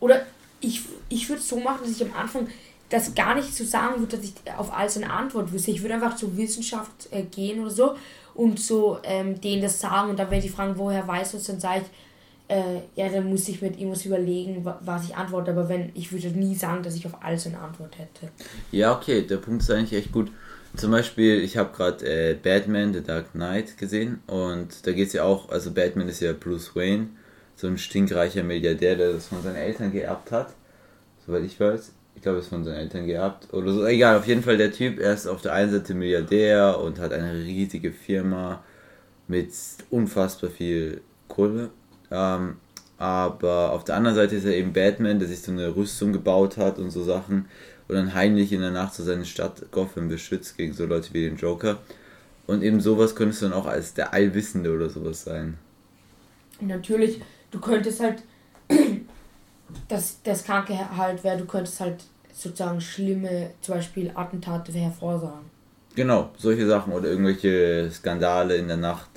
oder 0.00 0.22
ich, 0.60 0.82
ich 1.08 1.28
würde 1.28 1.40
es 1.40 1.48
so 1.48 1.58
machen, 1.58 1.80
dass 1.82 1.92
ich 1.92 2.02
am 2.02 2.12
Anfang 2.18 2.48
das 2.88 3.14
gar 3.14 3.34
nicht 3.34 3.54
so 3.54 3.64
sagen 3.64 4.00
würde, 4.00 4.16
dass 4.16 4.24
ich 4.26 4.34
auf 4.56 4.72
alles 4.76 4.96
eine 4.96 5.10
Antwort 5.10 5.52
wüsste. 5.52 5.70
Ich 5.70 5.82
würde 5.82 5.94
einfach 5.94 6.16
zur 6.16 6.36
Wissenschaft 6.36 7.08
äh, 7.10 7.22
gehen 7.22 7.60
oder 7.60 7.70
so 7.70 7.96
und 8.34 8.60
so 8.60 8.98
ähm, 9.02 9.40
denen 9.40 9.62
das 9.62 9.80
sagen 9.80 10.10
und 10.10 10.18
dann, 10.18 10.30
wenn 10.30 10.40
die 10.40 10.48
fragen, 10.48 10.74
woher 10.76 11.06
weißt 11.06 11.34
du 11.34 11.38
es, 11.38 11.44
dann 11.44 11.60
sage 11.60 11.82
ich, 11.82 11.86
äh, 12.48 12.80
ja, 12.94 13.08
dann 13.08 13.28
muss 13.28 13.48
ich 13.48 13.60
mit 13.60 13.76
irgendwas 13.76 14.04
überlegen, 14.04 14.64
was 14.64 15.04
ich 15.04 15.16
antworte. 15.16 15.50
Aber 15.50 15.68
wenn, 15.68 15.90
ich 15.94 16.12
würde 16.12 16.28
nie 16.28 16.54
sagen, 16.54 16.82
dass 16.82 16.94
ich 16.94 17.04
auf 17.06 17.22
alles 17.22 17.46
eine 17.46 17.58
Antwort 17.58 17.98
hätte. 17.98 18.30
Ja, 18.70 18.96
okay, 18.96 19.22
der 19.22 19.38
Punkt 19.38 19.62
ist 19.62 19.70
eigentlich 19.70 19.94
echt 19.94 20.12
gut. 20.12 20.30
Zum 20.76 20.90
Beispiel, 20.90 21.42
ich 21.42 21.56
habe 21.56 21.74
gerade 21.74 22.04
äh, 22.04 22.34
Batman, 22.34 22.92
The 22.92 23.02
Dark 23.02 23.32
Knight 23.32 23.78
gesehen 23.78 24.20
und 24.26 24.86
da 24.86 24.92
geht 24.92 25.08
es 25.08 25.12
ja 25.14 25.24
auch, 25.24 25.48
also 25.48 25.72
Batman 25.72 26.08
ist 26.08 26.20
ja 26.20 26.32
Bruce 26.32 26.76
Wayne, 26.76 27.08
so 27.54 27.66
ein 27.66 27.78
stinkreicher 27.78 28.42
Milliardär, 28.42 28.96
der 28.96 29.12
das 29.12 29.28
von 29.28 29.42
seinen 29.42 29.56
Eltern 29.56 29.90
geerbt 29.90 30.30
hat, 30.30 30.52
soweit 31.26 31.44
ich 31.44 31.58
weiß. 31.58 31.92
Ich 32.14 32.22
glaube, 32.22 32.38
es 32.38 32.48
von 32.48 32.64
seinen 32.64 32.76
Eltern 32.76 33.06
geerbt 33.06 33.52
oder 33.52 33.72
so. 33.72 33.86
Egal, 33.86 34.18
auf 34.18 34.26
jeden 34.26 34.42
Fall 34.42 34.56
der 34.56 34.72
Typ, 34.72 34.98
er 34.98 35.12
ist 35.12 35.26
auf 35.26 35.42
der 35.42 35.52
einen 35.52 35.70
Seite 35.70 35.94
Milliardär 35.94 36.78
und 36.80 36.98
hat 36.98 37.12
eine 37.12 37.32
riesige 37.32 37.92
Firma 37.92 38.62
mit 39.28 39.50
unfassbar 39.90 40.50
viel 40.50 41.00
Kohle 41.28 41.70
ähm, 42.10 42.56
aber 42.98 43.72
auf 43.72 43.84
der 43.84 43.96
anderen 43.96 44.16
Seite 44.16 44.36
ist 44.36 44.44
er 44.44 44.54
eben 44.54 44.72
Batman, 44.72 45.18
der 45.18 45.28
sich 45.28 45.42
so 45.42 45.52
eine 45.52 45.74
Rüstung 45.76 46.12
gebaut 46.12 46.56
hat 46.56 46.78
und 46.78 46.90
so 46.90 47.02
Sachen 47.02 47.46
und 47.88 47.94
dann 47.94 48.14
heimlich 48.14 48.52
in 48.52 48.60
der 48.60 48.70
Nacht 48.70 48.94
so 48.94 49.02
seine 49.02 49.24
Stadt 49.24 49.70
Gotham 49.70 50.08
beschützt 50.08 50.56
gegen 50.56 50.72
so 50.72 50.86
Leute 50.86 51.12
wie 51.12 51.28
den 51.28 51.36
Joker. 51.36 51.78
Und 52.46 52.62
eben 52.62 52.80
sowas 52.80 53.14
könntest 53.14 53.42
du 53.42 53.46
dann 53.46 53.54
auch 53.54 53.66
als 53.66 53.94
der 53.94 54.12
Allwissende 54.12 54.72
oder 54.74 54.88
sowas 54.88 55.24
sein. 55.24 55.58
natürlich, 56.60 57.20
du 57.50 57.60
könntest 57.60 58.00
halt, 58.00 58.22
das, 59.88 60.18
das 60.22 60.44
Kranke 60.44 60.96
halt 60.96 61.24
wäre, 61.24 61.38
du 61.38 61.44
könntest 61.44 61.80
halt 61.80 62.04
sozusagen 62.32 62.80
schlimme, 62.80 63.50
zum 63.60 63.76
Beispiel 63.76 64.10
Attentate 64.14 64.72
hervorsagen. 64.72 65.50
Genau, 65.94 66.30
solche 66.36 66.66
Sachen 66.66 66.92
oder 66.92 67.08
irgendwelche 67.08 67.90
Skandale 67.90 68.56
in 68.56 68.68
der 68.68 68.76
Nacht 68.76 69.10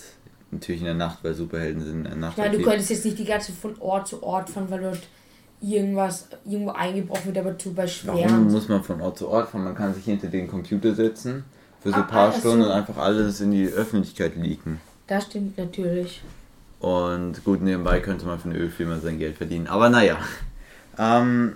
natürlich 0.51 0.81
in 0.81 0.85
der 0.85 0.95
Nacht, 0.95 1.19
weil 1.23 1.33
Superhelden 1.33 1.83
sind 1.83 1.97
in 1.97 2.03
der 2.03 2.15
Nacht. 2.15 2.37
Ich 2.37 2.43
meine, 2.43 2.57
du 2.57 2.63
könntest 2.63 2.89
jetzt 2.89 3.05
nicht 3.05 3.19
die 3.19 3.25
ganze 3.25 3.51
von 3.51 3.79
Ort 3.79 4.07
zu 4.07 4.23
Ort 4.23 4.49
fahren, 4.49 4.69
weil 4.69 4.81
dort 4.81 5.01
irgendwas 5.61 6.27
irgendwo 6.45 6.71
eingebrochen 6.71 7.25
wird, 7.25 7.37
aber 7.37 7.57
zu 7.57 7.73
beschweren. 7.73 8.31
Warum 8.31 8.51
muss 8.51 8.69
man 8.69 8.83
von 8.83 9.01
Ort 9.01 9.17
zu 9.17 9.27
Ort 9.27 9.49
fahren? 9.49 9.65
Man 9.65 9.75
kann 9.75 9.93
sich 9.93 10.05
hinter 10.05 10.27
den 10.27 10.47
Computer 10.47 10.95
setzen 10.95 11.43
für 11.81 11.89
so 11.89 11.95
ein 11.95 12.01
ah, 12.03 12.05
paar 12.05 12.29
ah, 12.29 12.31
Stunden 12.31 12.63
so. 12.63 12.69
und 12.69 12.73
einfach 12.73 12.97
alles 12.97 13.41
in 13.41 13.51
die 13.51 13.67
Öffentlichkeit 13.67 14.35
leaken. 14.35 14.79
Das 15.07 15.25
stimmt 15.25 15.57
natürlich. 15.57 16.21
Und 16.79 17.43
gut, 17.43 17.61
nebenbei 17.61 17.99
könnte 17.99 18.25
man 18.25 18.39
eine 18.41 18.55
Ölfirma 18.55 18.99
sein 18.99 19.19
Geld 19.19 19.37
verdienen. 19.37 19.67
Aber 19.67 19.89
naja. 19.89 20.17
Ähm, 20.97 21.55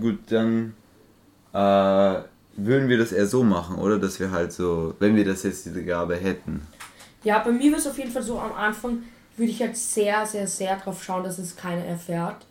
gut, 0.00 0.18
dann 0.30 0.74
äh, 1.52 2.20
würden 2.56 2.88
wir 2.88 2.98
das 2.98 3.12
eher 3.12 3.26
so 3.26 3.44
machen, 3.44 3.76
oder? 3.76 3.98
Dass 3.98 4.18
wir 4.18 4.30
halt 4.30 4.52
so, 4.52 4.94
wenn 4.98 5.14
wir 5.14 5.24
das 5.24 5.42
jetzt 5.44 5.66
diese 5.66 5.84
Gabe 5.84 6.16
hätten, 6.16 6.62
ja, 7.26 7.40
bei 7.40 7.50
mir 7.50 7.72
war 7.72 7.80
es 7.80 7.86
auf 7.88 7.98
jeden 7.98 8.12
Fall 8.12 8.22
so 8.22 8.38
am 8.38 8.52
Anfang, 8.52 9.02
würde 9.36 9.50
ich 9.50 9.60
halt 9.60 9.76
sehr, 9.76 10.24
sehr, 10.26 10.46
sehr 10.46 10.76
darauf 10.76 11.02
schauen, 11.02 11.24
dass 11.24 11.38
es 11.38 11.56
keiner 11.56 11.84
erfährt. 11.84 12.46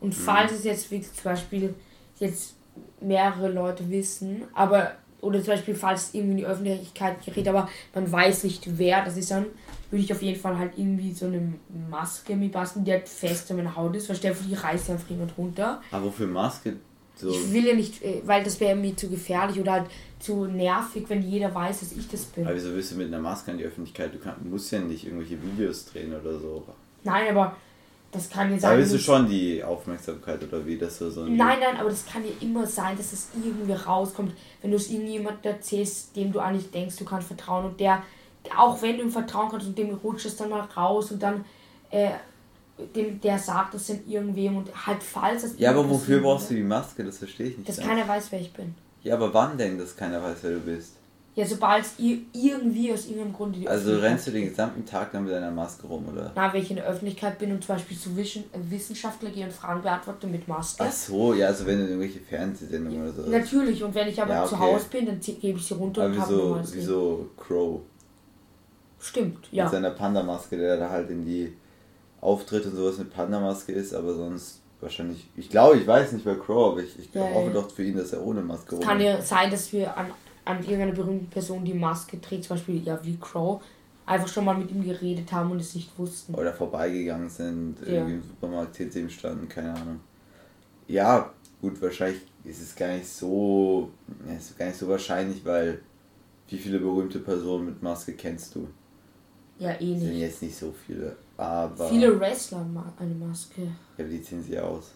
Und 0.00 0.08
mhm. 0.08 0.22
falls 0.22 0.52
es 0.52 0.64
jetzt 0.64 0.90
wie 0.90 1.00
zum 1.00 1.24
Beispiel 1.24 1.74
jetzt 2.18 2.54
mehrere 3.00 3.50
Leute 3.50 3.88
wissen, 3.90 4.42
aber 4.54 4.92
oder 5.20 5.42
zum 5.42 5.54
Beispiel 5.54 5.74
falls 5.74 6.08
es 6.08 6.14
irgendwie 6.14 6.32
in 6.32 6.36
die 6.38 6.46
Öffentlichkeit 6.46 7.24
gerät, 7.24 7.48
aber 7.48 7.68
man 7.94 8.10
weiß 8.10 8.44
nicht 8.44 8.78
wer, 8.78 9.04
das 9.04 9.16
ist 9.16 9.30
dann, 9.30 9.46
würde 9.90 10.04
ich 10.04 10.12
auf 10.12 10.22
jeden 10.22 10.38
Fall 10.38 10.58
halt 10.58 10.72
irgendwie 10.76 11.12
so 11.12 11.26
eine 11.26 11.54
Maske 11.90 12.36
mit 12.36 12.52
basteln, 12.52 12.84
die 12.84 12.92
halt 12.92 13.08
fest 13.08 13.50
an 13.50 13.56
meiner 13.56 13.74
Haut 13.74 13.96
ist, 13.96 14.08
weil 14.08 14.16
stell 14.16 14.36
die 14.48 14.54
reißt 14.54 14.90
einfach 14.90 15.08
jemand 15.08 15.36
runter. 15.38 15.80
Aber 15.90 16.06
wofür 16.06 16.26
Maske? 16.26 16.76
So. 17.16 17.30
Ich 17.30 17.52
will 17.52 17.66
ja 17.66 17.74
nicht, 17.74 18.02
äh, 18.02 18.20
weil 18.26 18.44
das 18.44 18.60
wäre 18.60 18.76
mir 18.76 18.94
zu 18.94 19.08
gefährlich 19.08 19.58
oder 19.58 19.72
halt 19.72 19.86
zu 20.18 20.44
nervig, 20.44 21.06
wenn 21.08 21.22
jeder 21.22 21.54
weiß, 21.54 21.80
dass 21.80 21.92
ich 21.92 22.06
das 22.08 22.24
bin. 22.26 22.46
Aber 22.46 22.54
wieso 22.54 22.74
willst 22.74 22.92
du 22.92 22.96
mit 22.96 23.06
einer 23.06 23.20
Maske 23.20 23.52
in 23.52 23.58
die 23.58 23.64
Öffentlichkeit? 23.64 24.12
Du 24.12 24.18
kann, 24.18 24.34
musst 24.44 24.70
ja 24.70 24.80
nicht 24.80 25.06
irgendwelche 25.06 25.42
Videos 25.42 25.86
drehen 25.86 26.14
oder 26.14 26.38
so. 26.38 26.62
Nein, 27.04 27.30
aber 27.30 27.56
das 28.16 28.30
kann 28.30 28.50
ja 28.50 28.58
sein. 28.58 28.72
Da 28.72 28.78
willst 28.78 28.94
du 28.94 28.98
schon 28.98 29.28
die 29.28 29.62
Aufmerksamkeit 29.62 30.42
oder 30.42 30.64
wie, 30.66 30.76
dass 30.76 30.98
du 30.98 31.10
so. 31.10 31.24
Nein, 31.24 31.58
nein, 31.60 31.76
aber 31.78 31.90
das 31.90 32.04
kann 32.06 32.24
ja 32.24 32.30
immer 32.40 32.66
sein, 32.66 32.96
dass 32.96 33.12
es 33.12 33.28
irgendwie 33.34 33.72
rauskommt, 33.72 34.32
wenn 34.62 34.70
du 34.70 34.76
es 34.76 34.90
irgendjemandem 34.90 35.52
erzählst, 35.52 36.16
dem 36.16 36.32
du 36.32 36.40
eigentlich 36.40 36.70
denkst, 36.70 36.96
du 36.96 37.04
kannst 37.04 37.28
vertrauen 37.28 37.66
und 37.66 37.80
der, 37.80 38.02
auch 38.56 38.80
wenn 38.82 38.96
du 38.96 39.04
ihm 39.04 39.10
vertrauen 39.10 39.48
kannst 39.50 39.66
und 39.66 39.78
dem 39.78 39.90
rutscht 39.94 40.26
es 40.26 40.36
dann 40.36 40.50
mal 40.50 40.60
raus 40.60 41.12
und 41.12 41.22
dann. 41.22 41.44
Äh, 41.90 42.10
dem, 42.94 43.20
der 43.20 43.38
sagt 43.38 43.72
das 43.72 43.86
sind 43.86 44.06
irgendwem 44.06 44.58
und 44.58 44.86
halt 44.86 45.02
falls 45.02 45.44
es. 45.44 45.58
Ja, 45.58 45.70
aber 45.70 45.88
wofür 45.88 46.20
brauchst 46.20 46.50
du 46.50 46.54
die 46.54 46.62
Maske? 46.62 47.04
Das 47.04 47.18
verstehe 47.18 47.48
ich 47.48 47.56
nicht. 47.56 47.68
Dass 47.68 47.78
keiner 47.78 48.06
weiß, 48.06 48.30
wer 48.30 48.40
ich 48.40 48.52
bin. 48.52 48.74
Ja, 49.02 49.14
aber 49.14 49.32
wann 49.32 49.56
denn, 49.56 49.78
dass 49.78 49.96
keiner 49.96 50.22
weiß, 50.22 50.38
wer 50.42 50.50
du 50.52 50.60
bist? 50.60 50.95
Ja, 51.36 51.44
sobald 51.44 51.84
es 51.84 51.92
irgendwie 51.98 52.90
aus 52.94 53.04
irgendeinem 53.04 53.34
Grund 53.34 53.56
die 53.56 53.68
Also 53.68 53.98
rennst 53.98 54.26
du 54.26 54.30
den 54.30 54.48
gesamten 54.48 54.86
Tag 54.86 55.12
dann 55.12 55.24
mit 55.24 55.34
deiner 55.34 55.50
Maske 55.50 55.86
rum, 55.86 56.06
oder? 56.10 56.32
Na, 56.34 56.50
wenn 56.50 56.62
ich 56.62 56.70
in 56.70 56.76
der 56.76 56.86
Öffentlichkeit 56.86 57.38
bin 57.38 57.52
und 57.52 57.62
zum 57.62 57.74
Beispiel 57.74 57.98
zu 57.98 58.16
Wissenschaftler 58.16 59.28
gehe 59.28 59.44
und 59.44 59.52
Fragen 59.52 59.82
beantworte 59.82 60.26
mit 60.26 60.48
Maske. 60.48 60.84
Ach 60.88 60.90
so, 60.90 61.34
ja, 61.34 61.48
also 61.48 61.66
wenn 61.66 61.76
du 61.76 61.84
irgendwelche 61.84 62.20
Fernsehsendungen 62.20 63.02
oder 63.02 63.12
so. 63.12 63.30
Natürlich, 63.30 63.84
und 63.84 63.94
wenn 63.94 64.08
ich 64.08 64.20
aber 64.20 64.32
ja, 64.32 64.40
okay. 64.44 64.48
zu 64.48 64.58
Hause 64.58 64.86
bin, 64.90 65.04
dann 65.04 65.20
gebe 65.20 65.58
ich 65.58 65.66
sie 65.66 65.74
runter 65.74 66.04
aber 66.04 66.14
und 66.14 66.20
habe 66.22 66.60
wieso, 66.62 66.74
wieso 66.74 67.30
Crow? 67.36 67.80
Stimmt, 68.98 69.48
ja. 69.52 69.64
Mit 69.64 69.72
seiner 69.74 69.90
Panda-Maske, 69.90 70.56
der 70.56 70.78
da 70.78 70.88
halt 70.88 71.10
in 71.10 71.22
die 71.22 71.52
Auftritt 72.22 72.64
und 72.64 72.76
sowas 72.76 72.96
mit 72.96 73.12
Panda-Maske 73.12 73.72
ist, 73.72 73.92
aber 73.92 74.14
sonst 74.14 74.62
wahrscheinlich. 74.80 75.28
Ich 75.36 75.50
glaube, 75.50 75.76
ich 75.76 75.86
weiß 75.86 76.12
nicht 76.12 76.24
bei 76.24 76.34
Crow, 76.34 76.72
aber 76.72 76.82
ich, 76.82 76.98
ich 76.98 77.12
ja, 77.12 77.20
hoffe 77.20 77.48
ja. 77.48 77.52
doch 77.52 77.70
für 77.70 77.84
ihn, 77.84 77.98
dass 77.98 78.14
er 78.14 78.24
ohne 78.24 78.40
Maske 78.40 78.76
Es 78.76 78.80
kann 78.80 79.00
ja 79.02 79.20
sein, 79.20 79.50
dass 79.50 79.70
wir 79.74 79.94
an, 79.94 80.06
an 80.46 80.60
irgendeiner 80.60 80.92
berühmten 80.92 81.26
Person, 81.26 81.64
die 81.64 81.74
Maske 81.74 82.20
trägt, 82.20 82.44
zum 82.44 82.56
Beispiel 82.56 82.82
ja 82.82 82.98
wie 83.04 83.18
Crow, 83.20 83.62
einfach 84.06 84.28
schon 84.28 84.44
mal 84.44 84.56
mit 84.56 84.70
ihm 84.70 84.82
geredet 84.82 85.30
haben 85.32 85.50
und 85.50 85.60
es 85.60 85.74
nicht 85.74 85.90
wussten. 85.98 86.34
Oder 86.34 86.54
vorbeigegangen 86.54 87.28
sind, 87.28 87.76
ja. 87.80 87.94
irgendwie 87.94 88.14
im 88.14 88.22
Supermarkt 88.22 88.76
hinter 88.76 89.00
ihm 89.00 89.10
standen, 89.10 89.48
keine 89.48 89.74
Ahnung. 89.74 90.00
Ja, 90.88 91.32
gut, 91.60 91.82
wahrscheinlich 91.82 92.22
ist 92.44 92.62
es 92.62 92.76
gar 92.76 92.94
nicht 92.94 93.08
so. 93.08 93.90
Ist 94.38 94.56
gar 94.56 94.66
nicht 94.66 94.78
so 94.78 94.88
wahrscheinlich, 94.88 95.44
weil 95.44 95.80
wie 96.48 96.58
viele 96.58 96.78
berühmte 96.78 97.18
Personen 97.18 97.66
mit 97.66 97.82
Maske 97.82 98.12
kennst 98.12 98.54
du? 98.54 98.68
Ja, 99.58 99.72
eh 99.80 99.84
nicht. 99.84 100.00
Sind 100.00 100.16
jetzt 100.16 100.42
nicht 100.42 100.56
so 100.56 100.72
viele. 100.86 101.16
Aber. 101.36 101.88
Viele 101.88 102.18
Wrestler 102.20 102.58
haben 102.58 102.78
eine 102.98 103.14
Maske. 103.14 103.62
Ja, 103.62 104.04
aber 104.04 104.08
die 104.08 104.22
ziehen 104.22 104.42
sie 104.42 104.58
aus. 104.60 104.92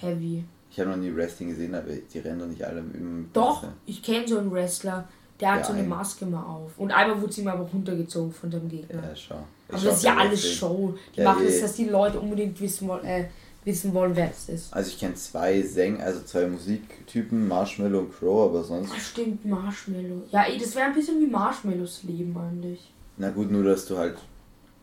Heavy. 0.00 0.44
Ich 0.72 0.80
habe 0.80 0.88
noch 0.88 0.96
nie 0.96 1.14
Wrestling 1.14 1.50
gesehen, 1.50 1.74
aber 1.74 1.92
die 1.92 2.18
rennen 2.18 2.38
doch 2.38 2.46
nicht 2.46 2.64
alle 2.64 2.80
im. 2.80 3.28
Doch, 3.34 3.62
Maske. 3.62 3.76
ich 3.84 4.02
kenne 4.02 4.26
so 4.26 4.38
einen 4.38 4.50
Wrestler, 4.50 5.06
der 5.38 5.52
hat 5.52 5.60
ja, 5.60 5.66
so 5.66 5.72
eine 5.74 5.82
Maske 5.82 6.24
mal 6.24 6.42
auf. 6.42 6.78
Und 6.78 6.90
einmal 6.90 7.20
wurde 7.20 7.30
sie 7.30 7.42
mal 7.42 7.52
aber 7.52 7.68
runtergezogen 7.68 8.32
von 8.32 8.50
dem 8.50 8.70
Gegner. 8.70 9.02
Ja, 9.02 9.14
schau. 9.14 9.44
Ich 9.68 9.74
aber 9.74 9.84
das 9.84 9.96
ist 9.98 10.04
ja 10.04 10.16
alles 10.16 10.54
Show. 10.54 10.94
Die 11.14 11.20
ja, 11.20 11.30
machen 11.30 11.44
es, 11.46 11.60
dass 11.60 11.74
die 11.74 11.84
Leute 11.84 12.18
unbedingt 12.18 12.58
wissen 12.58 12.88
wollen, 12.88 13.04
äh, 13.04 13.26
wissen 13.66 13.92
wollen, 13.92 14.16
wer 14.16 14.30
es 14.30 14.48
ist. 14.48 14.72
Also 14.72 14.88
ich 14.88 14.98
kenne 14.98 15.14
zwei 15.14 15.60
Sänger, 15.60 16.04
also 16.04 16.22
zwei 16.22 16.46
Musiktypen, 16.46 17.46
Marshmallow 17.48 17.98
und 17.98 18.18
Crow, 18.18 18.48
aber 18.48 18.64
sonst. 18.64 18.92
Ach 18.96 19.00
stimmt, 19.00 19.44
Marshmallow. 19.44 20.22
Ja, 20.30 20.44
ey, 20.44 20.58
das 20.58 20.74
wäre 20.74 20.86
ein 20.86 20.94
bisschen 20.94 21.20
wie 21.20 21.26
Marshmallows 21.26 22.04
Leben 22.04 22.34
eigentlich. 22.34 22.90
Na 23.18 23.28
gut, 23.28 23.50
nur 23.50 23.62
dass 23.62 23.84
du 23.84 23.98
halt. 23.98 24.16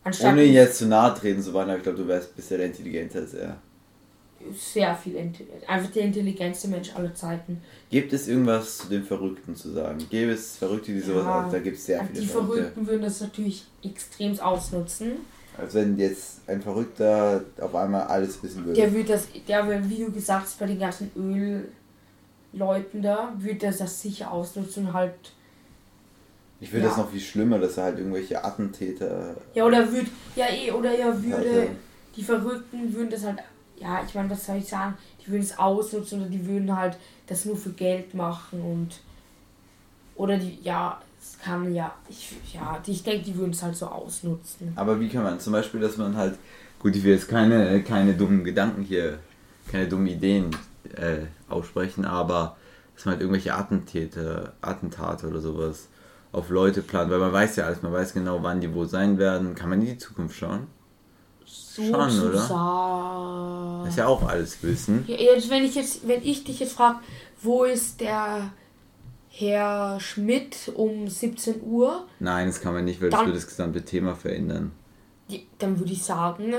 Anstatt 0.04 0.34
ohne 0.34 0.44
jetzt 0.44 0.78
zu 0.78 0.86
nahe 0.86 1.12
treten 1.14 1.42
zu 1.42 1.52
wollen, 1.52 1.68
aber 1.68 1.78
ich 1.78 1.82
glaube, 1.82 1.98
du 1.98 2.06
wärst 2.06 2.36
bisschen 2.36 2.60
intelligenter 2.60 3.18
als 3.18 3.34
er. 3.34 3.56
Sehr 4.54 4.94
viel. 4.94 5.16
Einfach 5.66 5.90
der 5.90 6.04
intelligenteste 6.04 6.68
Mensch 6.68 6.94
aller 6.94 7.14
Zeiten. 7.14 7.60
Gibt 7.90 8.12
es 8.12 8.28
irgendwas 8.28 8.78
zu 8.78 8.88
den 8.88 9.04
Verrückten 9.04 9.54
zu 9.54 9.70
sagen? 9.70 9.98
Gäbe 10.08 10.32
es 10.32 10.56
Verrückte, 10.56 10.92
die 10.92 11.00
sowas 11.00 11.24
ja, 11.24 11.48
Da 11.50 11.58
gibt 11.58 11.76
es 11.76 11.86
sehr 11.86 12.04
viele 12.04 12.20
Die 12.20 12.26
Verrückte. 12.26 12.54
Verrückten 12.54 12.86
würden 12.86 13.02
das 13.02 13.20
natürlich 13.20 13.64
extrem 13.84 14.38
ausnutzen. 14.40 15.12
Als 15.58 15.74
wenn 15.74 15.98
jetzt 15.98 16.40
ein 16.46 16.62
Verrückter 16.62 17.44
auf 17.60 17.74
einmal 17.74 18.02
alles 18.02 18.42
wissen 18.42 18.64
würde. 18.64 18.80
Der 18.80 18.92
würde 18.92 19.08
das, 19.08 19.28
der 19.46 19.90
wie 19.90 20.04
du 20.04 20.10
gesagt 20.10 20.44
hast, 20.44 20.58
bei 20.58 20.66
den 20.66 20.78
ganzen 20.78 21.10
Ölleuten 21.14 23.02
da, 23.02 23.34
würde 23.36 23.58
das, 23.58 23.78
das 23.78 24.00
sicher 24.00 24.32
ausnutzen 24.32 24.86
und 24.86 24.92
halt 24.94 25.14
ich 26.60 26.68
finde 26.68 26.84
ja. 26.84 26.90
das 26.90 26.98
noch 26.98 27.10
viel 27.10 27.20
schlimmer, 27.20 27.58
dass 27.58 27.78
er 27.78 27.84
halt 27.84 27.98
irgendwelche 27.98 28.44
Attentäter. 28.44 29.34
Ja, 29.54 29.64
oder 29.64 29.90
würde. 29.90 30.08
Ja, 30.36 30.46
eh, 30.50 30.70
oder 30.70 30.92
er 30.92 31.22
würde. 31.22 31.36
Also, 31.36 31.70
die 32.16 32.22
Verrückten 32.22 32.92
würden 32.92 33.08
das 33.10 33.24
halt. 33.24 33.38
Ja, 33.80 34.02
ich 34.06 34.14
meine, 34.14 34.30
was 34.30 34.46
soll 34.46 34.56
ich 34.58 34.66
sagen? 34.66 34.94
Die 35.20 35.30
würden 35.30 35.42
es 35.42 35.58
ausnutzen 35.58 36.20
oder 36.20 36.30
die 36.30 36.46
würden 36.46 36.76
halt 36.76 36.96
das 37.26 37.44
nur 37.44 37.56
für 37.56 37.70
Geld 37.70 38.14
machen 38.14 38.60
und. 38.60 39.00
Oder 40.16 40.36
die. 40.36 40.58
Ja, 40.62 41.00
es 41.20 41.38
kann 41.38 41.74
ja. 41.74 41.94
Ich, 42.08 42.36
ja, 42.52 42.80
ich 42.86 43.02
denke, 43.02 43.24
die 43.24 43.36
würden 43.36 43.52
es 43.52 43.62
halt 43.62 43.76
so 43.76 43.86
ausnutzen. 43.86 44.72
Aber 44.76 45.00
wie 45.00 45.08
kann 45.08 45.22
man 45.22 45.40
zum 45.40 45.54
Beispiel, 45.54 45.80
dass 45.80 45.96
man 45.96 46.16
halt. 46.16 46.38
Gut, 46.78 46.94
ich 46.96 47.04
will 47.04 47.12
jetzt 47.12 47.28
keine, 47.28 47.82
keine 47.82 48.14
dummen 48.14 48.42
Gedanken 48.42 48.82
hier, 48.82 49.18
keine 49.70 49.86
dummen 49.86 50.06
Ideen 50.06 50.50
äh, 50.96 51.26
aussprechen, 51.48 52.06
aber 52.06 52.56
dass 52.94 53.04
man 53.04 53.12
halt 53.12 53.22
irgendwelche 53.22 53.54
Attentäter, 53.54 54.54
Attentate 54.62 55.26
oder 55.26 55.40
sowas 55.40 55.88
auf 56.32 56.48
Leute 56.48 56.80
plant, 56.82 57.10
weil 57.10 57.18
man 57.18 57.32
weiß 57.32 57.56
ja 57.56 57.64
alles, 57.64 57.82
man 57.82 57.92
weiß 57.92 58.14
genau, 58.14 58.42
wann 58.42 58.60
die 58.60 58.72
wo 58.72 58.84
sein 58.84 59.18
werden. 59.18 59.54
Kann 59.54 59.68
man 59.68 59.80
in 59.80 59.88
die 59.88 59.98
Zukunft 59.98 60.36
schauen? 60.36 60.68
So 61.50 61.82
Schon, 61.82 61.94
oder? 61.94 63.80
Das 63.82 63.92
ist 63.92 63.98
ja 63.98 64.06
auch 64.06 64.22
alles 64.28 64.62
Wissen. 64.62 65.04
Ja, 65.08 65.16
jetzt, 65.16 65.50
wenn 65.50 65.64
ich 65.64 65.74
jetzt, 65.74 66.06
wenn 66.06 66.22
ich 66.22 66.44
dich 66.44 66.60
jetzt 66.60 66.74
frage, 66.74 66.98
wo 67.42 67.64
ist 67.64 68.00
der 68.00 68.52
Herr 69.30 69.98
Schmidt 69.98 70.70
um 70.74 71.08
17 71.08 71.62
Uhr? 71.62 72.06
Nein, 72.20 72.46
das 72.46 72.60
kann 72.60 72.74
man 72.74 72.84
nicht, 72.84 73.00
weil 73.00 73.10
dann, 73.10 73.20
das 73.20 73.26
würde 73.26 73.38
das 73.38 73.48
gesamte 73.48 73.82
Thema 73.82 74.14
verändern. 74.14 74.72
Dann 75.58 75.78
würde 75.78 75.92
ich 75.92 76.02
sagen, 76.02 76.54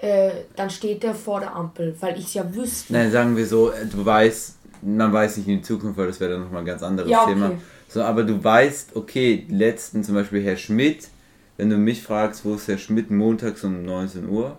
äh, 0.00 0.30
dann 0.54 0.70
steht 0.70 1.02
er 1.02 1.14
vor 1.14 1.40
der 1.40 1.56
Ampel, 1.56 1.96
weil 2.00 2.16
ich 2.18 2.26
es 2.26 2.34
ja 2.34 2.54
wüsste. 2.54 2.92
Nein, 2.92 3.10
sagen 3.10 3.36
wir 3.36 3.46
so, 3.46 3.70
äh, 3.70 3.86
du 3.86 4.04
weißt, 4.04 4.56
man 4.82 5.12
weiß 5.12 5.38
nicht 5.38 5.48
in 5.48 5.56
die 5.56 5.62
Zukunft, 5.62 5.98
weil 5.98 6.06
das 6.06 6.20
wäre 6.20 6.32
dann 6.32 6.42
nochmal 6.42 6.60
ein 6.60 6.66
ganz 6.66 6.82
anderes 6.82 7.10
ja, 7.10 7.22
okay. 7.22 7.34
Thema. 7.34 7.52
So, 7.88 8.02
aber 8.02 8.22
du 8.22 8.42
weißt, 8.42 8.94
okay, 8.94 9.46
letzten 9.48 10.04
zum 10.04 10.14
Beispiel 10.14 10.42
Herr 10.42 10.56
Schmidt, 10.56 11.08
wenn 11.58 11.68
du 11.68 11.76
mich 11.76 12.02
fragst, 12.02 12.44
wo 12.44 12.54
ist 12.54 12.68
Herr 12.68 12.78
Schmidt 12.78 13.10
montags 13.10 13.62
um 13.64 13.84
19 13.84 14.28
Uhr, 14.28 14.56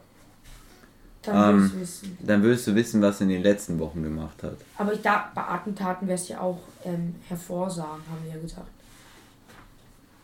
dann, 1.24 1.56
ähm, 1.56 1.72
wissen. 1.79 2.18
dann 2.22 2.44
würdest 2.44 2.68
du 2.68 2.75
wissen, 2.75 3.01
was 3.01 3.20
er 3.20 3.24
in 3.24 3.29
den 3.29 3.44
letzten 3.44 3.79
Wochen 3.79 4.03
gemacht 4.03 4.44
hat. 4.44 4.58
Aber 4.77 4.94
ich 4.94 5.01
da, 5.01 5.32
bei 5.34 5.41
Attentaten 5.41 6.08
wäre 6.08 6.20
es 6.20 6.27
ja 6.27 6.41
auch 6.41 6.60
ähm, 6.86 7.15
hervorsagen, 7.27 8.03
haben 8.10 8.24
wir 8.25 8.36
ja 8.36 8.41
gesagt. 8.41 8.68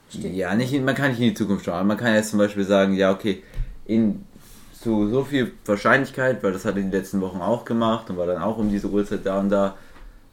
Stimmt. 0.10 0.36
Ja, 0.36 0.54
nicht, 0.54 0.80
man 0.84 0.96
kann 0.96 1.12
nicht 1.12 1.20
in 1.20 1.30
die 1.30 1.34
Zukunft 1.34 1.66
schauen. 1.66 1.88
Man 1.88 1.98
kann 1.98 2.14
jetzt 2.14 2.30
zum 2.30 2.40
Beispiel 2.40 2.66
sagen, 2.66 2.94
ja, 2.94 3.12
okay, 3.12 3.42
in 3.86 4.26
zu 4.82 5.10
so 5.10 5.24
viel 5.24 5.52
Wahrscheinlichkeit, 5.66 6.44
weil 6.44 6.54
das 6.54 6.64
hat 6.64 6.76
er 6.76 6.82
in 6.82 6.92
den 6.92 7.00
letzten 7.00 7.20
Wochen 7.22 7.42
auch 7.42 7.66
gemacht 7.66 8.10
und 8.10 8.18
war 8.18 8.28
dann 8.28 8.42
auch 8.42 8.58
um 8.58 8.70
diese 8.70 8.88
Uhrzeit 8.88 9.26
da 9.26 9.40
und 9.40 9.50
da, 9.50 9.76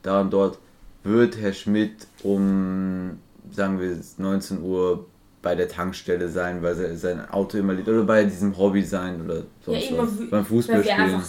da 0.02 0.20
und 0.20 0.30
dort, 0.30 0.58
wird 1.04 1.38
Herr 1.38 1.54
Schmidt 1.54 2.06
um, 2.22 3.18
sagen 3.50 3.80
wir, 3.80 3.96
19 4.18 4.62
Uhr 4.62 5.06
bei 5.42 5.54
der 5.54 5.68
Tankstelle 5.68 6.28
sein, 6.28 6.62
weil 6.62 6.96
sein 6.96 7.28
Auto 7.28 7.58
immer 7.58 7.74
liegt, 7.74 7.88
oder 7.88 8.04
bei 8.04 8.24
diesem 8.24 8.56
Hobby 8.56 8.82
sein 8.82 9.22
oder 9.24 9.42
sonst 9.64 9.90
ja, 9.90 9.98
was. 9.98 10.10
Beim 10.30 10.46
Fußballspielen 10.46 11.22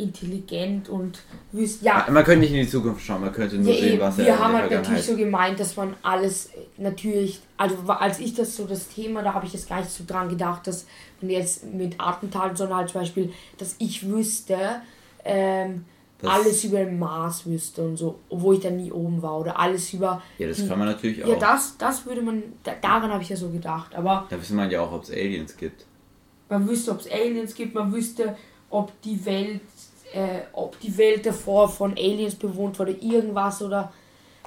intelligent 0.00 0.88
und 0.88 1.20
wüsste, 1.52 1.84
ja. 1.84 2.06
Man 2.10 2.24
könnte 2.24 2.40
nicht 2.40 2.52
in 2.52 2.62
die 2.62 2.68
Zukunft 2.68 3.04
schauen, 3.04 3.20
man 3.20 3.32
könnte 3.32 3.56
nur 3.56 3.72
ja, 3.72 3.80
sehen, 3.80 4.00
was 4.00 4.16
wir 4.16 4.26
er 4.26 4.34
Wir 4.34 4.44
haben 4.44 4.54
halt 4.54 4.70
natürlich 4.70 5.04
so 5.04 5.14
gemeint, 5.14 5.60
dass 5.60 5.76
man 5.76 5.94
alles 6.02 6.46
äh, 6.46 6.58
natürlich, 6.78 7.40
also 7.56 7.76
als 7.86 8.18
ich 8.18 8.34
das 8.34 8.56
so 8.56 8.66
das 8.66 8.88
Thema, 8.88 9.22
da 9.22 9.34
habe 9.34 9.46
ich 9.46 9.52
jetzt 9.52 9.68
gar 9.68 9.80
nicht 9.80 9.90
so 9.90 10.04
dran 10.06 10.28
gedacht, 10.28 10.66
dass 10.66 10.86
man 11.20 11.30
jetzt 11.30 11.64
mit 11.66 12.00
Attentaten, 12.00 12.56
sondern 12.56 12.78
halt 12.78 12.88
zum 12.88 13.02
Beispiel, 13.02 13.32
dass 13.58 13.76
ich 13.78 14.08
wüsste, 14.08 14.80
ähm, 15.24 15.84
alles 16.22 16.64
über 16.64 16.78
den 16.78 16.98
Mars 16.98 17.46
wüsste 17.46 17.82
und 17.82 17.96
so, 17.96 18.18
obwohl 18.28 18.56
ich 18.56 18.60
da 18.60 18.70
nie 18.70 18.92
oben 18.92 19.22
war 19.22 19.40
oder 19.40 19.58
alles 19.58 19.92
über. 19.92 20.22
Ja, 20.38 20.48
das 20.48 20.58
die, 20.58 20.68
kann 20.68 20.78
man 20.78 20.88
natürlich 20.88 21.24
auch. 21.24 21.28
Ja, 21.28 21.36
das, 21.36 21.76
das 21.78 22.04
würde 22.06 22.22
man, 22.22 22.42
daran 22.80 23.10
habe 23.10 23.22
ich 23.22 23.28
ja 23.28 23.36
so 23.36 23.48
gedacht, 23.48 23.94
aber. 23.94 24.26
Da 24.28 24.38
wüsste 24.38 24.54
man 24.54 24.70
ja 24.70 24.80
auch, 24.80 24.92
ob 24.92 25.02
es 25.04 25.10
Aliens 25.10 25.56
gibt. 25.56 25.86
Man 26.48 26.68
wüsste, 26.68 26.90
ob 26.90 27.00
es 27.00 27.10
Aliens 27.10 27.54
gibt, 27.54 27.74
man 27.74 27.92
wüsste, 27.92 28.36
ob 28.70 29.00
die 29.02 29.24
Welt 29.24 29.60
äh, 30.12 30.40
ob 30.52 30.78
die 30.80 30.96
Welt 30.96 31.26
davor 31.26 31.68
von 31.68 31.92
Aliens 31.92 32.34
bewohnt 32.34 32.78
wurde, 32.78 32.92
irgendwas 32.92 33.62
oder 33.62 33.92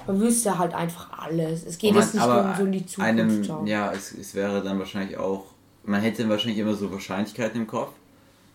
man 0.06 0.20
wüsste 0.20 0.58
halt 0.58 0.74
einfach 0.74 1.10
alles. 1.18 1.64
Es 1.64 1.78
geht 1.78 1.94
jetzt 1.94 2.14
nicht 2.14 2.24
um 2.24 2.54
so 2.56 2.64
in 2.64 2.72
die 2.72 2.86
Zukunft. 2.86 3.50
Einem, 3.50 3.66
ja, 3.66 3.92
es, 3.92 4.12
es 4.12 4.34
wäre 4.34 4.62
dann 4.62 4.78
wahrscheinlich 4.78 5.16
auch, 5.16 5.44
man 5.84 6.00
hätte 6.00 6.28
wahrscheinlich 6.28 6.58
immer 6.58 6.74
so 6.74 6.90
Wahrscheinlichkeiten 6.92 7.62
im 7.62 7.66
Kopf. 7.66 7.92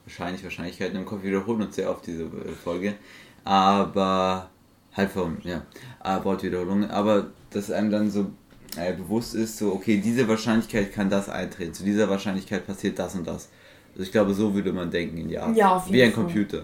Wahrscheinlich 0.09 0.43
Wahrscheinlichkeiten 0.43 0.97
im 0.97 1.05
Kopf, 1.05 1.21
wiederholen 1.21 1.61
uns 1.61 1.75
sehr 1.75 1.91
oft 1.91 2.07
diese 2.07 2.23
äh, 2.23 2.51
Folge. 2.63 2.95
Aber 3.43 4.49
halt 4.97 5.11
vom, 5.11 5.37
ja, 5.43 5.61
äh, 6.03 6.23
Wortwiederholung. 6.23 6.89
Aber 6.89 7.27
dass 7.51 7.69
einem 7.69 7.91
dann 7.91 8.09
so 8.09 8.31
äh, 8.75 8.93
bewusst 8.93 9.35
ist, 9.35 9.59
so, 9.59 9.71
okay, 9.71 10.01
diese 10.03 10.27
Wahrscheinlichkeit 10.27 10.91
kann 10.93 11.11
das 11.11 11.29
eintreten, 11.29 11.75
zu 11.75 11.83
dieser 11.83 12.09
Wahrscheinlichkeit 12.09 12.65
passiert 12.65 12.97
das 12.97 13.13
und 13.13 13.27
das. 13.27 13.49
Also 13.91 14.01
ich 14.01 14.11
glaube, 14.11 14.33
so 14.33 14.55
würde 14.55 14.73
man 14.73 14.89
denken 14.89 15.17
in 15.17 15.27
die 15.27 15.37
Art. 15.37 15.55
Ja, 15.55 15.83
Wie 15.87 16.01
ein 16.01 16.11
Fall. 16.11 16.23
Computer. 16.23 16.63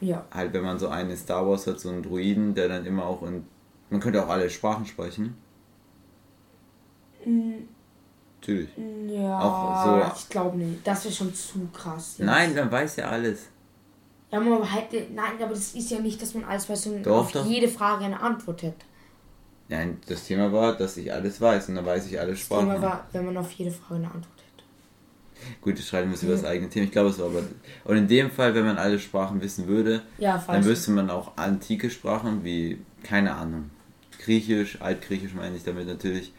Ja. 0.00 0.24
Halt, 0.32 0.54
wenn 0.54 0.64
man 0.64 0.78
so 0.78 0.88
einen 0.88 1.14
Star 1.16 1.46
Wars 1.46 1.66
hat, 1.66 1.78
so 1.78 1.90
einen 1.90 2.02
Druiden, 2.02 2.54
der 2.54 2.68
dann 2.68 2.86
immer 2.86 3.04
auch 3.04 3.22
in. 3.22 3.44
Man 3.90 4.00
könnte 4.00 4.24
auch 4.24 4.30
alle 4.30 4.48
Sprachen 4.48 4.86
sprechen. 4.86 5.36
Mhm. 7.24 7.68
Natürlich. 8.42 8.70
Ja, 9.08 9.38
auch 9.38 9.84
so, 9.84 10.18
ich 10.18 10.28
glaube 10.28 10.58
nicht. 10.58 10.84
Das 10.84 11.04
wäre 11.04 11.14
schon 11.14 11.32
zu 11.32 11.68
krass. 11.72 12.16
Jetzt. 12.18 12.26
Nein, 12.26 12.56
dann 12.56 12.72
weiß 12.72 12.96
ja 12.96 13.08
alles. 13.08 13.46
Ja, 14.32 14.40
man 14.40 14.64
hätte. 14.64 15.06
Nein, 15.14 15.34
aber 15.40 15.50
das 15.50 15.74
ist 15.74 15.90
ja 15.90 16.00
nicht, 16.00 16.20
dass 16.20 16.34
man 16.34 16.44
alles 16.44 16.68
weiß 16.68 16.86
und 16.86 17.04
doch, 17.04 17.18
auf 17.18 17.32
doch. 17.32 17.46
jede 17.46 17.68
Frage 17.68 18.04
eine 18.04 18.20
Antwort 18.20 18.64
hat. 18.64 18.74
Nein, 19.68 19.98
das 20.08 20.24
Thema 20.24 20.52
war, 20.52 20.76
dass 20.76 20.96
ich 20.96 21.12
alles 21.12 21.40
weiß 21.40 21.68
und 21.68 21.76
dann 21.76 21.86
weiß 21.86 22.06
ich 22.06 22.18
alle 22.18 22.34
Sprachen. 22.34 22.66
Das 22.66 22.76
Thema 22.76 22.88
war, 22.88 23.06
wenn 23.12 23.26
man 23.26 23.36
auf 23.36 23.52
jede 23.52 23.70
Frage 23.70 23.94
eine 23.94 24.06
Antwort 24.06 24.24
hat. 24.24 24.64
Gut, 25.60 25.78
das 25.78 25.86
schreiben 25.86 26.10
wir 26.10 26.20
über 26.20 26.32
das 26.32 26.44
eigene 26.44 26.68
Thema. 26.68 26.86
Ich 26.86 26.92
glaube, 26.92 27.10
es 27.10 27.18
war 27.20 27.26
aber. 27.26 27.42
Und 27.84 27.96
in 27.96 28.08
dem 28.08 28.30
Fall, 28.32 28.54
wenn 28.56 28.64
man 28.64 28.76
alle 28.76 28.98
Sprachen 28.98 29.40
wissen 29.40 29.68
würde, 29.68 30.02
ja, 30.18 30.42
dann 30.48 30.64
wüsste 30.64 30.90
man 30.90 31.10
auch 31.10 31.36
antike 31.36 31.90
Sprachen 31.90 32.42
wie, 32.42 32.78
keine 33.04 33.34
Ahnung, 33.34 33.70
Griechisch, 34.18 34.80
Altgriechisch 34.80 35.34
meine 35.34 35.56
ich 35.56 35.64
damit 35.64 35.86
natürlich, 35.86 36.32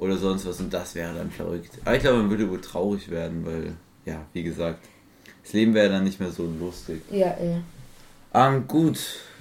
oder 0.00 0.16
sonst 0.16 0.46
was. 0.46 0.60
Und 0.60 0.72
das 0.72 0.94
wäre 0.94 1.14
dann 1.14 1.30
verrückt. 1.30 1.70
Aber 1.84 1.94
ich 1.94 2.02
glaube, 2.02 2.18
man 2.18 2.30
würde 2.30 2.50
wohl 2.50 2.60
traurig 2.60 3.10
werden, 3.10 3.44
weil, 3.44 3.74
ja, 4.04 4.24
wie 4.32 4.42
gesagt, 4.42 4.80
das 5.42 5.52
Leben 5.52 5.74
wäre 5.74 5.90
dann 5.90 6.04
nicht 6.04 6.18
mehr 6.18 6.30
so 6.30 6.44
lustig. 6.58 7.02
Ja, 7.10 7.34
ja. 7.38 7.60
Ähm, 8.32 8.66
gut, 8.66 8.98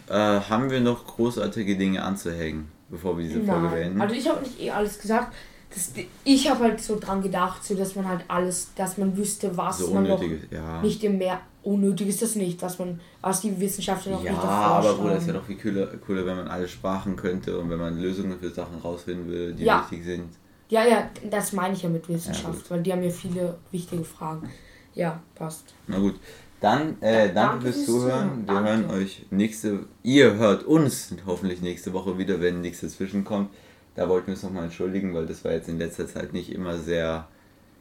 äh, 0.07 0.13
haben 0.13 0.69
wir 0.69 0.81
noch 0.81 1.05
großartige 1.05 1.77
Dinge 1.77 2.03
anzuhängen, 2.03 2.67
bevor 2.89 3.17
wir 3.17 3.25
diese 3.25 3.43
Folge 3.43 3.69
beenden? 3.69 4.01
Also, 4.01 4.15
ich 4.15 4.27
habe 4.27 4.41
nicht 4.41 4.59
eh 4.59 4.71
alles 4.71 4.99
gesagt 4.99 5.33
das, 5.73 5.93
ich 6.23 6.49
habe 6.49 6.63
halt 6.63 6.81
so 6.81 6.97
dran 6.99 7.21
gedacht, 7.21 7.63
so 7.63 7.75
dass 7.75 7.95
man 7.95 8.07
halt 8.07 8.21
alles, 8.27 8.71
dass 8.75 8.97
man 8.97 9.15
wüsste, 9.15 9.55
was 9.55 9.79
so 9.79 9.93
man 9.93 10.07
noch 10.07 10.21
ja. 10.49 10.81
nicht 10.81 11.03
im 11.03 11.17
Meer 11.17 11.41
unnötig 11.61 12.07
ist 12.07 12.21
das 12.21 12.35
nicht, 12.35 12.61
was 12.61 12.79
man, 12.79 12.99
was 13.21 13.41
die 13.41 13.59
Wissenschaftler 13.59 14.13
noch 14.13 14.23
ja, 14.23 14.31
nicht 14.31 14.43
Ja, 14.43 14.49
aber 14.49 14.95
Bruder, 14.95 15.17
ist 15.17 15.27
ja 15.27 15.33
noch 15.33 15.43
viel 15.43 15.57
cooler, 15.57 15.87
cooler, 15.97 16.25
wenn 16.25 16.37
man 16.37 16.47
alle 16.47 16.67
Sprachen 16.67 17.15
könnte 17.15 17.59
und 17.59 17.69
wenn 17.69 17.77
man 17.77 17.99
Lösungen 17.99 18.39
für 18.39 18.49
Sachen 18.49 18.79
rausfinden 18.79 19.29
will, 19.29 19.53
die 19.53 19.65
ja. 19.65 19.81
wichtig 19.81 20.05
sind. 20.05 20.29
Ja, 20.69 20.85
ja, 20.85 21.09
das 21.29 21.53
meine 21.53 21.73
ich 21.73 21.81
ja 21.81 21.89
mit 21.89 22.07
Wissenschaft, 22.07 22.65
ja, 22.65 22.69
weil 22.69 22.83
die 22.83 22.93
haben 22.93 23.03
ja 23.03 23.09
viele 23.09 23.57
wichtige 23.71 24.03
Fragen. 24.03 24.49
Ja, 24.93 25.21
passt. 25.35 25.73
Na 25.87 25.97
gut. 25.97 26.19
Dann 26.61 27.01
äh, 27.01 27.33
danke, 27.33 27.33
danke 27.33 27.61
fürs 27.71 27.85
Zuhören. 27.85 28.45
Wir 28.45 28.53
danke. 28.53 28.69
hören 28.69 28.89
euch 28.91 29.25
nächste, 29.31 29.85
ihr 30.03 30.35
hört 30.35 30.63
uns 30.63 31.15
hoffentlich 31.25 31.61
nächste 31.61 31.93
Woche 31.93 32.17
wieder, 32.17 32.41
wenn 32.41 32.61
nichts 32.61 32.81
dazwischen 32.81 33.23
kommt. 33.23 33.49
Da 33.95 34.09
wollten 34.09 34.27
wir 34.27 34.33
uns 34.33 34.43
nochmal 34.43 34.65
entschuldigen, 34.65 35.13
weil 35.13 35.25
das 35.25 35.43
war 35.43 35.53
jetzt 35.53 35.69
in 35.69 35.79
letzter 35.79 36.07
Zeit 36.07 36.33
nicht 36.33 36.51
immer 36.51 36.77
sehr 36.77 37.27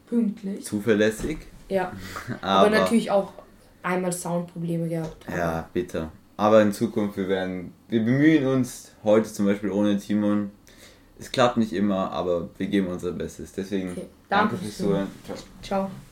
pünktlich. 0.07 0.65
Zuverlässig. 0.65 1.39
Ja. 1.69 1.93
Aber, 2.41 2.67
aber 2.67 2.71
natürlich 2.71 3.11
auch 3.11 3.33
einmal 3.83 4.13
Soundprobleme 4.13 4.89
gehabt. 4.89 5.27
Ja, 5.29 5.69
bitte. 5.73 6.11
Aber 6.37 6.63
in 6.63 6.73
Zukunft, 6.73 7.17
wir 7.17 7.29
werden, 7.29 7.73
wir 7.89 8.03
bemühen 8.05 8.47
uns, 8.47 8.93
heute 9.05 9.31
zum 9.31 9.45
Beispiel 9.45 9.71
ohne 9.71 9.99
Timon. 9.99 10.51
Es 11.19 11.33
klappt 11.33 11.57
nicht 11.57 11.73
immer, 11.73 12.13
aber 12.13 12.49
wir 12.57 12.67
geben 12.67 12.89
unser 12.89 13.13
Bestes. 13.13 13.53
Deswegen 13.53 13.91
okay. 13.91 14.07
danke, 14.29 14.51
danke 14.51 14.57
fürs 14.57 14.79
Zuhören. 14.79 15.09
Ciao. 15.25 15.37
Ciao. 15.63 15.91